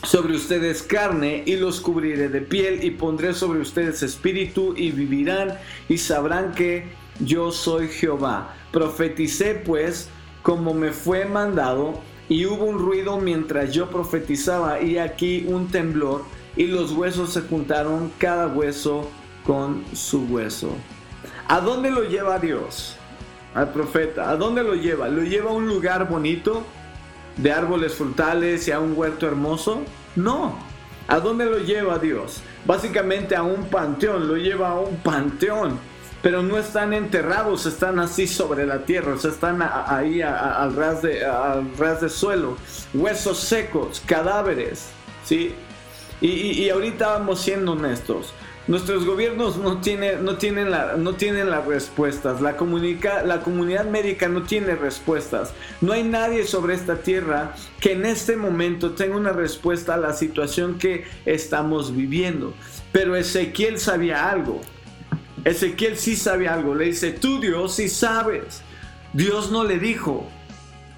sobre 0.04 0.36
ustedes 0.36 0.84
carne 0.84 1.44
y 1.46 1.56
los 1.56 1.82
cubriré 1.82 2.30
de 2.30 2.42
piel 2.42 2.84
y 2.84 2.92
pondré 2.92 3.34
sobre 3.34 3.60
ustedes 3.60 4.04
espíritu 4.04 4.76
y 4.78 4.92
vivirán 4.92 5.58
y 5.90 5.98
sabrán 5.98 6.54
que 6.54 6.86
yo 7.20 7.52
soy 7.52 7.88
Jehová. 7.88 8.56
Profeticé 8.72 9.56
pues 9.56 10.10
como 10.46 10.76
me 10.76 10.92
fue 10.92 11.26
mandado, 11.26 11.96
y 12.30 12.46
hubo 12.46 12.66
un 12.66 12.78
ruido 12.78 13.18
mientras 13.18 13.72
yo 13.72 13.90
profetizaba, 13.90 14.80
y 14.80 15.00
aquí 15.00 15.44
un 15.48 15.70
temblor, 15.70 16.22
y 16.56 16.68
los 16.68 16.92
huesos 16.92 17.34
se 17.34 17.42
juntaron, 17.42 18.12
cada 18.20 18.46
hueso 18.46 19.10
con 19.44 19.84
su 19.96 20.26
hueso. 20.26 20.70
¿A 21.48 21.62
dónde 21.62 21.90
lo 21.90 22.04
lleva 22.04 22.38
Dios? 22.38 22.96
Al 23.56 23.72
profeta. 23.72 24.30
¿A 24.30 24.36
dónde 24.36 24.62
lo 24.62 24.76
lleva? 24.76 25.08
¿Lo 25.08 25.24
lleva 25.24 25.50
a 25.50 25.54
un 25.54 25.68
lugar 25.68 26.08
bonito? 26.08 26.62
¿De 27.38 27.52
árboles 27.52 27.96
frutales 27.96 28.68
y 28.68 28.72
a 28.72 28.80
un 28.80 28.96
huerto 28.96 29.26
hermoso? 29.26 29.82
No. 30.16 30.60
¿A 31.08 31.20
dónde 31.22 31.46
lo 31.46 31.58
lleva 31.58 31.98
Dios? 31.98 32.44
Básicamente 32.68 33.36
a 33.36 33.42
un 33.42 33.66
panteón. 33.66 34.28
Lo 34.28 34.38
lleva 34.38 34.70
a 34.70 34.80
un 34.80 34.98
panteón 34.98 35.80
pero 36.26 36.42
no 36.42 36.58
están 36.58 36.92
enterrados, 36.96 37.68
están 37.68 38.00
así 38.00 38.26
sobre 38.26 38.66
la 38.66 38.80
tierra, 38.84 39.14
o 39.14 39.18
sea, 39.20 39.30
están 39.30 39.60
ahí 39.62 40.24
al, 40.24 40.76
ras 40.76 41.04
de, 41.04 41.24
al 41.24 41.78
ras 41.78 42.02
de 42.02 42.10
suelo, 42.10 42.58
huesos 42.96 43.38
secos, 43.38 44.02
cadáveres, 44.08 44.88
¿sí? 45.24 45.54
Y, 46.22 46.68
ahorita 46.68 47.10
vamos 47.10 47.42
siendo 47.42 47.74
honestos. 47.74 48.34
Nuestros 48.68 49.06
gobiernos 49.06 49.58
no, 49.58 49.82
tiene, 49.82 50.16
no, 50.16 50.38
tienen, 50.38 50.72
la, 50.72 50.96
no 50.98 51.14
tienen 51.14 51.52
las 51.52 51.64
respuestas. 51.68 52.42
La, 52.42 52.58
comunica, 52.58 53.22
la 53.22 53.42
comunidad 53.42 53.86
médica 53.86 54.28
no 54.28 54.42
tiene 54.42 54.76
respuestas. 54.76 55.54
No 55.80 55.94
hay 55.94 56.02
nadie 56.02 56.48
sobre 56.48 56.74
esta 56.74 56.96
tierra 56.96 57.54
que 57.80 57.92
en 57.92 58.04
este 58.04 58.36
momento 58.36 58.94
tenga 58.94 59.16
una 59.16 59.32
respuesta 59.32 59.94
a 59.94 59.98
la 59.98 60.14
situación 60.14 60.80
que 60.80 61.06
estamos 61.28 61.96
viviendo. 61.96 62.56
Pero 62.92 63.16
Ezequiel 63.16 63.78
sabía 63.78 64.28
algo. 64.28 64.62
Ezequiel 65.46 65.98
sí 65.98 66.16
sabe 66.16 66.50
algo. 66.50 66.76
Le 66.76 66.86
dice, 66.86 67.12
tú 67.12 67.40
Dios 67.40 67.76
sí 67.76 67.88
sabes. 67.88 68.62
Dios 69.14 69.52
no 69.52 69.64
le 69.64 69.80
dijo, 69.80 70.28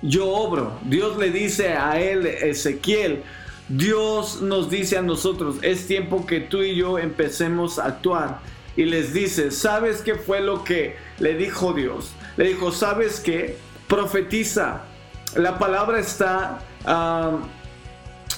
yo 0.02 0.28
obro. 0.30 0.80
Dios 0.84 1.18
le 1.18 1.30
dice 1.30 1.74
a 1.74 2.00
él, 2.00 2.26
Ezequiel, 2.26 3.22
Dios 3.70 4.42
nos 4.42 4.70
dice 4.70 4.98
a 4.98 5.02
nosotros, 5.02 5.58
es 5.62 5.86
tiempo 5.86 6.26
que 6.26 6.40
tú 6.40 6.64
y 6.64 6.76
yo 6.76 6.98
empecemos 6.98 7.78
a 7.78 7.86
actuar. 7.86 8.40
Y 8.76 8.86
les 8.86 9.14
dice, 9.14 9.52
¿sabes 9.52 10.02
qué 10.02 10.16
fue 10.16 10.42
lo 10.42 10.64
que 10.64 10.96
le 11.20 11.36
dijo 11.36 11.74
Dios? 11.74 12.14
Le 12.38 12.48
dijo, 12.48 12.72
¿sabes 12.72 13.20
qué? 13.20 13.58
Profetiza. 13.88 14.84
La 15.36 15.60
palabra 15.60 16.00
está... 16.00 16.60
Ah, 16.86 17.40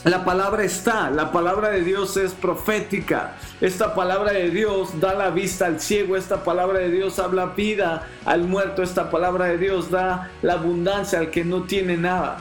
la 0.06 0.24
palabra 0.24 0.64
está, 0.64 1.10
la 1.10 1.34
palabra 1.34 1.72
de 1.72 1.82
Dios 1.82 2.16
es 2.16 2.32
profética. 2.32 3.34
Esta 3.60 3.96
palabra 3.96 4.32
de 4.32 4.50
Dios 4.50 4.98
da 5.02 5.14
la 5.14 5.30
vista 5.30 5.66
al 5.66 5.82
ciego, 5.82 6.16
esta 6.16 6.46
palabra 6.46 6.80
de 6.80 6.90
Dios 6.90 7.20
habla 7.20 7.48
vida 7.48 8.08
al 8.24 8.44
muerto, 8.44 8.82
esta 8.82 9.12
palabra 9.12 9.48
de 9.48 9.58
Dios 9.58 9.92
da 9.92 10.32
la 10.42 10.54
abundancia 10.54 11.20
al 11.20 11.32
que 11.32 11.44
no 11.44 11.64
tiene 11.64 11.98
nada. 11.98 12.38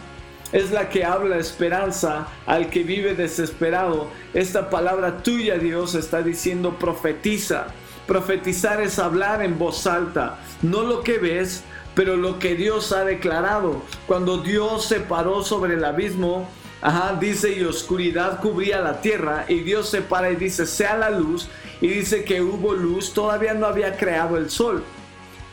Es 0.52 0.70
la 0.70 0.88
que 0.88 1.04
habla 1.04 1.36
esperanza 1.36 2.28
al 2.46 2.70
que 2.70 2.84
vive 2.84 3.16
desesperado. 3.16 4.06
Esta 4.34 4.70
palabra 4.70 5.24
tuya, 5.24 5.58
Dios, 5.58 5.96
está 5.96 6.22
diciendo 6.22 6.78
profetiza. 6.78 7.66
Profetizar 8.06 8.80
es 8.80 9.00
hablar 9.00 9.42
en 9.42 9.58
voz 9.58 9.86
alta, 9.88 10.38
no 10.62 10.82
lo 10.82 11.02
que 11.02 11.18
ves, 11.18 11.64
pero 11.94 12.16
lo 12.16 12.38
que 12.38 12.54
Dios 12.54 12.92
ha 12.92 13.04
declarado. 13.04 13.82
Cuando 14.06 14.38
Dios 14.38 14.84
se 14.84 15.00
paró 15.00 15.42
sobre 15.42 15.74
el 15.74 15.84
abismo, 15.84 16.48
Ajá, 16.80 17.16
dice, 17.18 17.52
y 17.52 17.64
oscuridad 17.64 18.40
cubría 18.40 18.80
la 18.80 19.00
tierra, 19.00 19.44
y 19.48 19.60
Dios 19.60 19.88
se 19.88 20.00
para 20.00 20.30
y 20.30 20.36
dice, 20.36 20.64
sea 20.64 20.96
la 20.96 21.10
luz, 21.10 21.48
y 21.80 21.88
dice 21.88 22.24
que 22.24 22.40
hubo 22.40 22.72
luz, 22.72 23.12
todavía 23.12 23.54
no 23.54 23.66
había 23.66 23.96
creado 23.96 24.36
el 24.36 24.48
sol, 24.48 24.84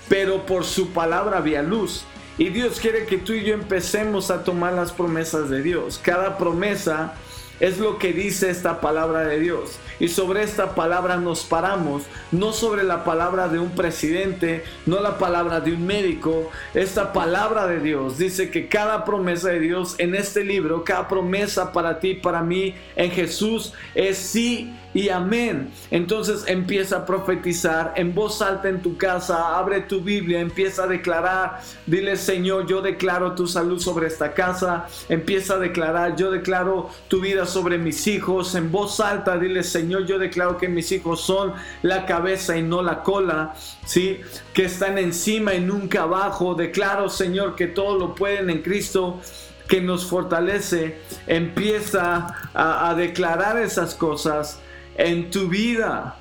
pero 0.08 0.46
por 0.46 0.66
su 0.66 0.90
palabra 0.90 1.38
había 1.38 1.64
luz. 1.64 2.06
Y 2.38 2.50
Dios 2.50 2.80
quiere 2.80 3.06
que 3.06 3.18
tú 3.18 3.34
y 3.34 3.44
yo 3.44 3.54
empecemos 3.54 4.30
a 4.30 4.44
tomar 4.44 4.74
las 4.74 4.92
promesas 4.92 5.50
de 5.50 5.62
Dios. 5.62 6.00
Cada 6.04 6.38
promesa 6.38 7.14
es 7.60 7.78
lo 7.78 7.98
que 7.98 8.14
dice 8.14 8.50
esta 8.50 8.82
palabra 8.82 9.22
de 9.22 9.40
Dios. 9.40 9.78
Y 10.00 10.10
sobre 10.10 10.44
esta 10.44 10.76
palabra 10.76 11.18
nos 11.18 11.46
paramos, 11.46 12.04
no 12.32 12.52
sobre 12.52 12.84
la 12.84 13.04
palabra 13.04 13.48
de 13.48 13.60
un 13.60 13.72
presidente, 13.72 14.64
no 14.86 15.00
la 15.00 15.18
palabra 15.18 15.62
de 15.62 15.74
un 15.74 15.86
médico. 15.86 16.52
Esta 16.74 17.14
palabra 17.14 17.68
de 17.68 17.80
Dios 17.80 18.18
dice 18.18 18.50
que 18.50 18.68
cada 18.68 19.06
promesa 19.06 19.50
de 19.50 19.60
Dios 19.60 19.96
en 19.98 20.16
este 20.16 20.44
libro, 20.44 20.84
cada 20.84 21.08
promesa 21.08 21.72
para 21.72 22.00
ti, 22.00 22.16
para 22.16 22.42
mí, 22.42 22.76
en 22.96 23.12
Jesús 23.12 23.74
es 23.94 24.18
sí 24.18 24.74
y 24.96 25.10
amén. 25.10 25.72
Entonces 25.92 26.46
empieza 26.48 27.00
a 27.00 27.06
profetizar 27.06 27.94
en 27.98 28.16
voz 28.16 28.42
alta 28.42 28.70
en 28.70 28.82
tu 28.82 28.98
casa, 28.98 29.58
abre 29.58 29.82
tu 29.82 30.00
Biblia, 30.00 30.40
empieza 30.40 30.86
a 30.86 30.88
declarar, 30.88 31.60
dile 31.86 32.16
Señor, 32.16 32.66
yo 32.66 32.82
declaro 32.82 33.36
tu 33.36 33.46
salud 33.46 33.78
sobre 33.78 34.08
esta 34.08 34.34
casa, 34.34 34.88
empieza 35.10 35.56
a 35.56 35.60
declarar, 35.60 36.16
yo 36.16 36.32
declaro 36.32 36.90
tu 37.10 37.20
vida 37.20 37.46
sobre 37.46 37.78
mis 37.78 38.08
hijos, 38.08 38.56
en 38.56 38.72
voz 38.72 39.02
alta, 39.02 39.38
dile 39.38 39.64
Señor, 39.64 40.06
yo 40.06 40.18
declaro 40.18 40.58
que 40.58 40.70
mis 40.70 40.90
hijos 40.94 41.20
son 41.20 41.54
la 41.82 42.06
cabeza 42.06 42.56
y 42.58 42.64
no 42.64 42.82
la 42.82 43.04
cola, 43.04 43.54
¿sí? 43.86 44.22
Que 44.54 44.64
están 44.64 44.98
encima 44.98 45.56
y 45.56 45.60
nunca 45.60 46.04
abajo, 46.04 46.56
declaro 46.56 47.10
Señor 47.10 47.58
que 47.58 47.68
todo 47.68 48.00
lo 48.00 48.16
pueden 48.16 48.50
en 48.50 48.62
Cristo 48.62 49.20
que 49.68 49.82
nos 49.82 50.06
fortalece, 50.06 51.00
empieza 51.28 52.28
a, 52.54 52.90
a 52.90 52.96
declarar 52.96 53.58
esas 53.58 53.94
cosas 53.96 54.62
en 54.96 55.30
tu 55.30 55.48
vida. 55.48 56.18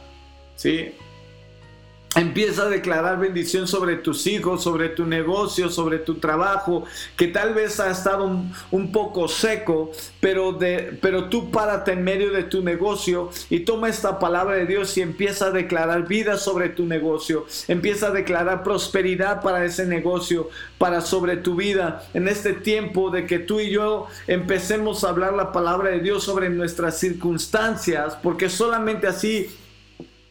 ¿Sí? 0.57 0.93
Empieza 2.17 2.65
a 2.65 2.69
declarar 2.69 3.19
bendición 3.19 3.67
sobre 3.67 3.97
tus 3.97 4.27
hijos, 4.29 4.63
sobre 4.63 4.89
tu 4.89 5.05
negocio, 5.05 5.69
sobre 5.69 5.99
tu 5.99 6.17
trabajo, 6.17 6.85
que 7.17 7.27
tal 7.27 7.55
vez 7.55 7.81
ha 7.81 7.91
estado 7.91 8.25
un, 8.71 8.93
poco 8.93 9.27
seco, 9.27 9.91
pero, 10.21 10.53
de, 10.53 10.97
pero 11.03 11.29
tú 11.29 11.51
párate 11.51 11.93
en 11.93 12.05
medio 12.05 12.31
de 12.31 12.45
tu 12.45 12.63
negocio 12.63 13.31
y 13.51 13.61
toma 13.61 13.89
esta 13.89 14.21
palabra 14.21 14.55
de 14.57 14.67
Dios 14.67 14.97
y 14.97 15.01
empieza 15.01 15.47
a 15.47 15.51
declarar 15.51 16.07
vida 16.07 16.37
sobre 16.37 16.69
tu 16.69 16.87
negocio. 16.87 17.47
Empieza 17.67 18.09
a 18.09 18.13
declarar 18.13 18.63
prosperidad 18.63 19.43
para 19.43 19.65
ese 19.65 19.85
negocio, 19.85 20.51
para 20.79 21.01
sobre 21.01 21.37
tu 21.37 21.57
vida. 21.57 22.07
En 22.15 22.29
este 22.29 22.53
tiempo 22.53 23.11
de 23.11 23.27
que 23.27 23.41
tú 23.41 23.59
y 23.59 23.71
yo 23.71 24.07
empecemos 24.29 25.03
a 25.03 25.09
hablar 25.09 25.33
la 25.33 25.51
palabra 25.51 25.91
de 25.91 26.01
Dios 26.01 26.23
sobre 26.23 26.49
nuestras 26.49 26.99
circunstancias, 26.99 28.17
porque 28.23 28.49
solamente 28.49 29.09
así 29.09 29.51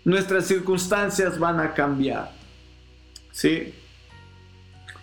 nuestras 0.03 0.47
circunstancias 0.47 1.39
van 1.39 1.59
a 1.59 1.73
cambiar. 1.73 2.31
¿Sí? 3.31 3.73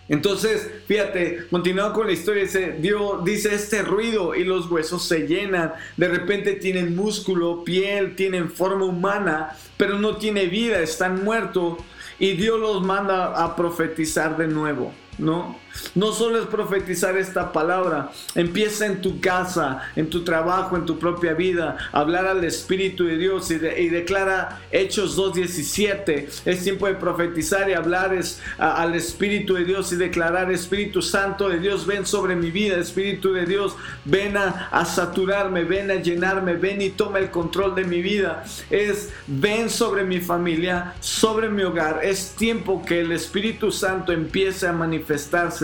Entonces, 0.07 0.69
fíjate, 0.87 1.47
continuando 1.49 1.93
con 1.93 2.07
la 2.07 2.13
historia, 2.13 2.43
dice, 2.43 2.75
Dios 2.79 3.23
dice 3.23 3.55
este 3.55 3.81
ruido 3.81 4.35
y 4.35 4.43
los 4.43 4.69
huesos 4.69 5.07
se 5.07 5.25
llenan, 5.25 5.73
de 5.95 6.07
repente 6.09 6.53
tienen 6.53 6.95
músculo, 6.95 7.63
piel, 7.63 8.15
tienen 8.15 8.51
forma 8.51 8.85
humana, 8.85 9.55
pero 9.77 9.99
no 9.99 10.17
tiene 10.17 10.47
vida, 10.47 10.79
están 10.79 11.23
muertos 11.23 11.77
y 12.19 12.33
Dios 12.33 12.59
los 12.59 12.83
manda 12.83 13.41
a 13.41 13.55
profetizar 13.55 14.35
de 14.35 14.47
nuevo. 14.47 14.93
¿no? 15.17 15.57
No 15.95 16.11
solo 16.13 16.39
es 16.39 16.47
profetizar 16.47 17.17
esta 17.17 17.51
palabra, 17.51 18.11
empieza 18.35 18.85
en 18.85 19.01
tu 19.01 19.19
casa, 19.19 19.81
en 19.95 20.09
tu 20.09 20.23
trabajo, 20.23 20.75
en 20.75 20.85
tu 20.85 20.97
propia 20.97 21.33
vida, 21.33 21.77
hablar 21.91 22.27
al 22.27 22.43
Espíritu 22.43 23.05
de 23.05 23.17
Dios 23.17 23.51
y, 23.51 23.57
declara 23.57 24.61
Hechos 24.71 25.17
2.17. 25.17 26.27
Es 26.45 26.63
tiempo 26.63 26.87
de 26.87 26.95
profetizar 26.95 27.69
y 27.69 27.73
hablar 27.73 28.17
al 28.57 28.95
Espíritu 28.95 29.55
de 29.55 29.65
Dios 29.65 29.91
y 29.91 29.97
declarar 29.97 30.51
Espíritu 30.51 31.01
Santo 31.01 31.49
de 31.49 31.59
Dios, 31.59 31.85
ven 31.85 32.05
sobre 32.05 32.35
mi 32.35 32.51
vida, 32.51 32.77
Espíritu 32.77 33.33
de 33.33 33.45
Dios, 33.45 33.75
ven 34.05 34.37
a, 34.37 34.69
a 34.71 34.85
saturarme, 34.85 35.63
ven 35.63 35.91
a 35.91 35.95
llenarme, 35.95 36.53
ven 36.53 36.81
y 36.81 36.89
toma 36.89 37.19
el 37.19 37.31
control 37.31 37.75
de 37.75 37.83
mi 37.83 38.01
vida. 38.01 38.43
Es 38.69 39.09
ven 39.27 39.69
sobre 39.69 40.03
mi 40.03 40.19
familia, 40.19 40.93
sobre 40.99 41.49
mi 41.49 41.63
hogar. 41.63 41.99
Es 42.03 42.31
tiempo 42.31 42.83
que 42.85 43.01
el 43.01 43.11
Espíritu 43.11 43.71
Santo 43.71 44.11
empiece 44.11 44.67
a 44.67 44.73
manifestarse 44.73 45.60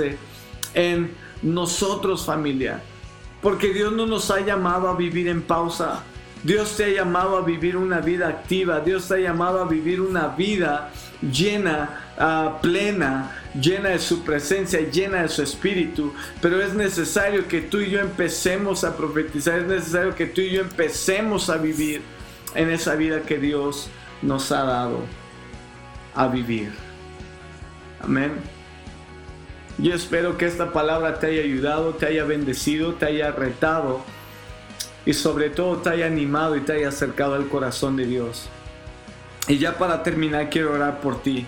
en 0.74 1.12
nosotros 1.42 2.26
familia. 2.26 2.82
Porque 3.42 3.74
Dios 3.74 3.94
no 3.94 4.06
nos 4.06 4.32
ha 4.32 4.40
llamado 4.40 4.90
a 4.90 4.96
vivir 4.96 5.28
en 5.28 5.42
pausa. 5.42 6.04
Dios 6.44 6.76
te 6.76 6.86
ha 6.86 6.90
llamado 6.90 7.38
a 7.38 7.42
vivir 7.42 7.78
una 7.78 8.00
vida 8.00 8.28
activa. 8.28 8.80
Dios 8.80 9.08
te 9.08 9.16
ha 9.16 9.20
llamado 9.20 9.62
a 9.62 9.66
vivir 9.66 10.02
una 10.02 10.30
vida 10.30 10.92
llena, 11.22 12.14
ah, 12.18 12.60
plena, 12.62 13.32
llena 13.60 13.90
de 13.90 14.00
su 14.00 14.24
presencia, 14.24 14.80
llena 14.90 15.24
de 15.24 15.30
su 15.30 15.42
espíritu. 15.42 16.14
Pero 16.42 16.62
es 16.62 16.74
necesario 16.74 17.48
que 17.48 17.62
tú 17.62 17.80
y 17.80 17.90
yo 17.90 18.00
empecemos 18.00 18.84
a 18.84 18.96
profetizar. 18.96 19.60
Es 19.60 19.68
necesario 19.68 20.16
que 20.16 20.28
tú 20.28 20.42
y 20.42 20.52
yo 20.52 20.62
empecemos 20.62 21.50
a 21.50 21.58
vivir 21.58 22.02
en 22.56 22.70
esa 22.70 22.96
vida 22.96 23.22
que 23.22 23.38
Dios 23.38 23.90
nos 24.22 24.52
ha 24.52 24.64
dado 24.64 25.02
a 26.16 26.28
vivir. 26.28 26.72
Amén. 28.02 28.57
Yo 29.80 29.94
espero 29.94 30.38
que 30.38 30.48
esta 30.48 30.74
palabra 30.74 31.20
te 31.20 31.28
haya 31.28 31.44
ayudado, 31.44 31.94
te 31.94 32.08
haya 32.08 32.24
bendecido, 32.24 32.94
te 32.96 33.06
haya 33.06 33.32
retado 33.32 34.02
y 35.06 35.13
sobre 35.13 35.52
todo 35.52 35.78
te 35.78 35.90
haya 35.90 36.08
animado 36.08 36.56
y 36.56 36.62
te 36.62 36.74
haya 36.74 36.90
acercado 36.90 37.36
al 37.36 37.48
corazón 37.48 37.96
de 37.96 38.08
Dios. 38.08 38.50
Y 39.48 39.60
ya 39.60 39.78
para 39.78 40.02
terminar 40.02 40.50
quiero 40.50 40.74
orar 40.74 41.00
por 41.00 41.22
ti. 41.22 41.46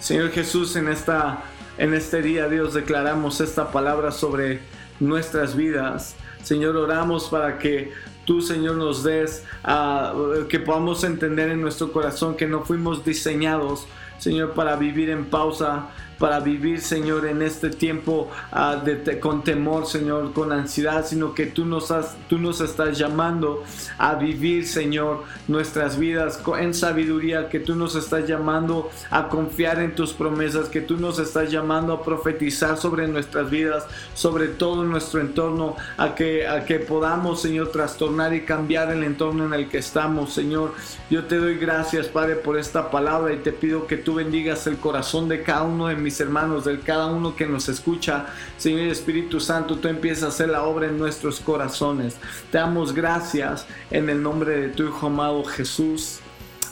Señor 0.00 0.30
Jesús, 0.30 0.74
en, 0.74 0.88
esta, 0.88 1.44
en 1.78 1.94
este 1.94 2.20
día 2.20 2.48
Dios 2.48 2.74
declaramos 2.74 3.40
esta 3.40 3.70
palabra 3.70 4.10
sobre 4.10 4.60
nuestras 4.98 5.54
vidas. 5.54 6.16
Señor, 6.42 6.76
oramos 6.76 7.28
para 7.28 7.58
que 7.58 7.92
tú, 8.24 8.42
Señor, 8.42 8.74
nos 8.74 9.04
des, 9.04 9.44
ah, 9.62 10.14
que 10.48 10.58
podamos 10.58 11.04
entender 11.04 11.50
en 11.50 11.60
nuestro 11.60 11.92
corazón 11.92 12.36
que 12.36 12.46
no 12.46 12.64
fuimos 12.64 13.04
diseñados, 13.04 13.86
Señor, 14.18 14.52
para 14.52 14.76
vivir 14.76 15.10
en 15.10 15.26
pausa, 15.26 15.90
para 16.20 16.38
vivir, 16.38 16.82
Señor, 16.82 17.26
en 17.26 17.40
este 17.40 17.70
tiempo 17.70 18.30
ah, 18.52 18.84
con 19.20 19.42
temor, 19.42 19.86
Señor, 19.86 20.34
con 20.34 20.52
ansiedad, 20.52 21.04
sino 21.06 21.34
que 21.34 21.46
tú 21.46 21.64
nos, 21.64 21.90
has, 21.90 22.14
tú 22.28 22.36
nos 22.36 22.60
estás 22.60 22.98
llamando 22.98 23.64
a 23.96 24.16
vivir, 24.16 24.68
Señor, 24.68 25.24
nuestras 25.48 25.98
vidas 25.98 26.40
en 26.58 26.74
sabiduría, 26.74 27.48
que 27.48 27.58
tú 27.58 27.74
nos 27.74 27.96
estás 27.96 28.28
llamando 28.28 28.90
a 29.10 29.28
confiar 29.28 29.80
en 29.80 29.94
tus 29.94 30.12
promesas, 30.12 30.68
que 30.68 30.82
tú 30.82 30.98
nos 30.98 31.18
estás 31.18 31.50
llamando 31.50 31.94
a 31.94 32.02
profetizar 32.02 32.76
sobre 32.76 33.08
nuestras 33.08 33.48
vidas, 33.48 33.86
sobre 34.12 34.48
todo 34.48 34.84
nuestro 34.84 35.22
entorno, 35.22 35.76
a 35.96 36.14
que, 36.14 36.46
a 36.46 36.66
que 36.66 36.80
podamos, 36.80 37.40
Señor, 37.40 37.68
trastornar 37.72 38.34
y 38.34 38.42
cambiar 38.42 38.92
el 38.92 39.04
entorno 39.04 39.46
en 39.46 39.54
el 39.54 39.70
que 39.70 39.78
estamos, 39.78 40.34
Señor. 40.34 40.74
Yo 41.08 41.24
te 41.24 41.38
doy 41.38 41.56
gracias, 41.56 42.08
Padre, 42.08 42.36
por 42.36 42.58
esta 42.58 42.90
palabra 42.90 43.32
y 43.32 43.38
te 43.38 43.52
pido 43.52 43.86
que 43.86 43.96
tú 43.96 44.16
bendigas 44.16 44.66
el 44.66 44.76
corazón 44.76 45.26
de 45.26 45.42
cada 45.42 45.62
uno 45.62 45.86
de 45.86 45.96
mis 45.96 46.09
hermanos, 46.18 46.64
de 46.64 46.80
cada 46.80 47.06
uno 47.06 47.36
que 47.36 47.46
nos 47.46 47.68
escucha. 47.68 48.26
Señor 48.56 48.88
Espíritu 48.88 49.38
Santo, 49.38 49.76
tú 49.76 49.88
empiezas 49.88 50.24
a 50.24 50.28
hacer 50.28 50.48
la 50.48 50.62
obra 50.62 50.86
en 50.86 50.98
nuestros 50.98 51.40
corazones. 51.40 52.16
Te 52.50 52.58
damos 52.58 52.94
gracias 52.94 53.66
en 53.90 54.08
el 54.08 54.22
nombre 54.22 54.58
de 54.58 54.68
tu 54.68 54.84
Hijo 54.84 55.06
amado 55.06 55.44
Jesús. 55.44 56.20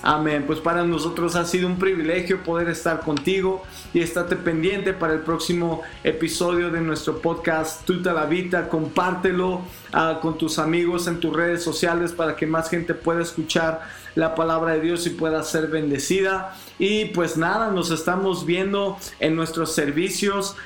Amén. 0.03 0.45
Pues 0.47 0.61
para 0.61 0.85
nosotros 0.85 1.35
ha 1.35 1.45
sido 1.45 1.67
un 1.67 1.77
privilegio 1.77 2.43
poder 2.45 2.69
estar 2.69 3.01
contigo 3.01 3.65
y 3.93 4.01
estate 4.01 4.37
pendiente 4.37 4.93
para 4.93 5.15
el 5.15 5.21
próximo 5.21 5.83
episodio 6.05 6.71
de 6.71 6.81
nuestro 6.81 7.19
podcast 7.19 7.85
Tuta 7.85 8.13
la 8.13 8.27
Vida. 8.27 8.69
Compártelo 8.69 9.63
ah, 9.93 10.21
con 10.23 10.39
tus 10.39 10.61
amigos 10.61 11.09
en 11.09 11.19
tus 11.19 11.35
redes 11.35 11.65
sociales 11.65 12.13
para 12.13 12.37
que 12.37 12.47
más 12.47 12.71
gente 12.71 12.95
pueda 12.95 13.23
escuchar 13.23 13.81
la 14.19 14.35
palabra 14.35 14.73
de 14.75 14.81
Dios 14.81 15.07
y 15.07 15.11
pueda 15.11 15.43
ser 15.45 15.69
bendecida. 15.69 16.55
Y 16.79 17.07
pues 17.07 17.37
nada, 17.37 17.71
nos 17.71 17.91
estamos 17.93 18.45
viendo 18.45 18.99
en 19.21 19.37
nuestros 19.37 19.75
servicios. 19.75 20.57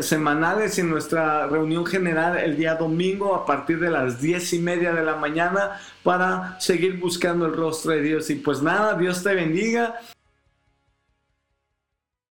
semanales 0.00 0.78
en 0.78 0.88
nuestra 0.88 1.46
reunión 1.46 1.84
general 1.84 2.38
el 2.38 2.56
día 2.56 2.76
domingo 2.76 3.34
a 3.34 3.44
partir 3.44 3.78
de 3.78 3.90
las 3.90 4.20
diez 4.20 4.52
y 4.52 4.58
media 4.58 4.92
de 4.92 5.04
la 5.04 5.16
mañana 5.16 5.78
para 6.02 6.58
seguir 6.60 6.98
buscando 6.98 7.46
el 7.46 7.54
rostro 7.54 7.92
de 7.92 8.02
Dios. 8.02 8.28
Y 8.30 8.36
pues 8.36 8.62
nada, 8.62 8.94
Dios 8.94 9.22
te 9.22 9.34
bendiga. 9.34 9.98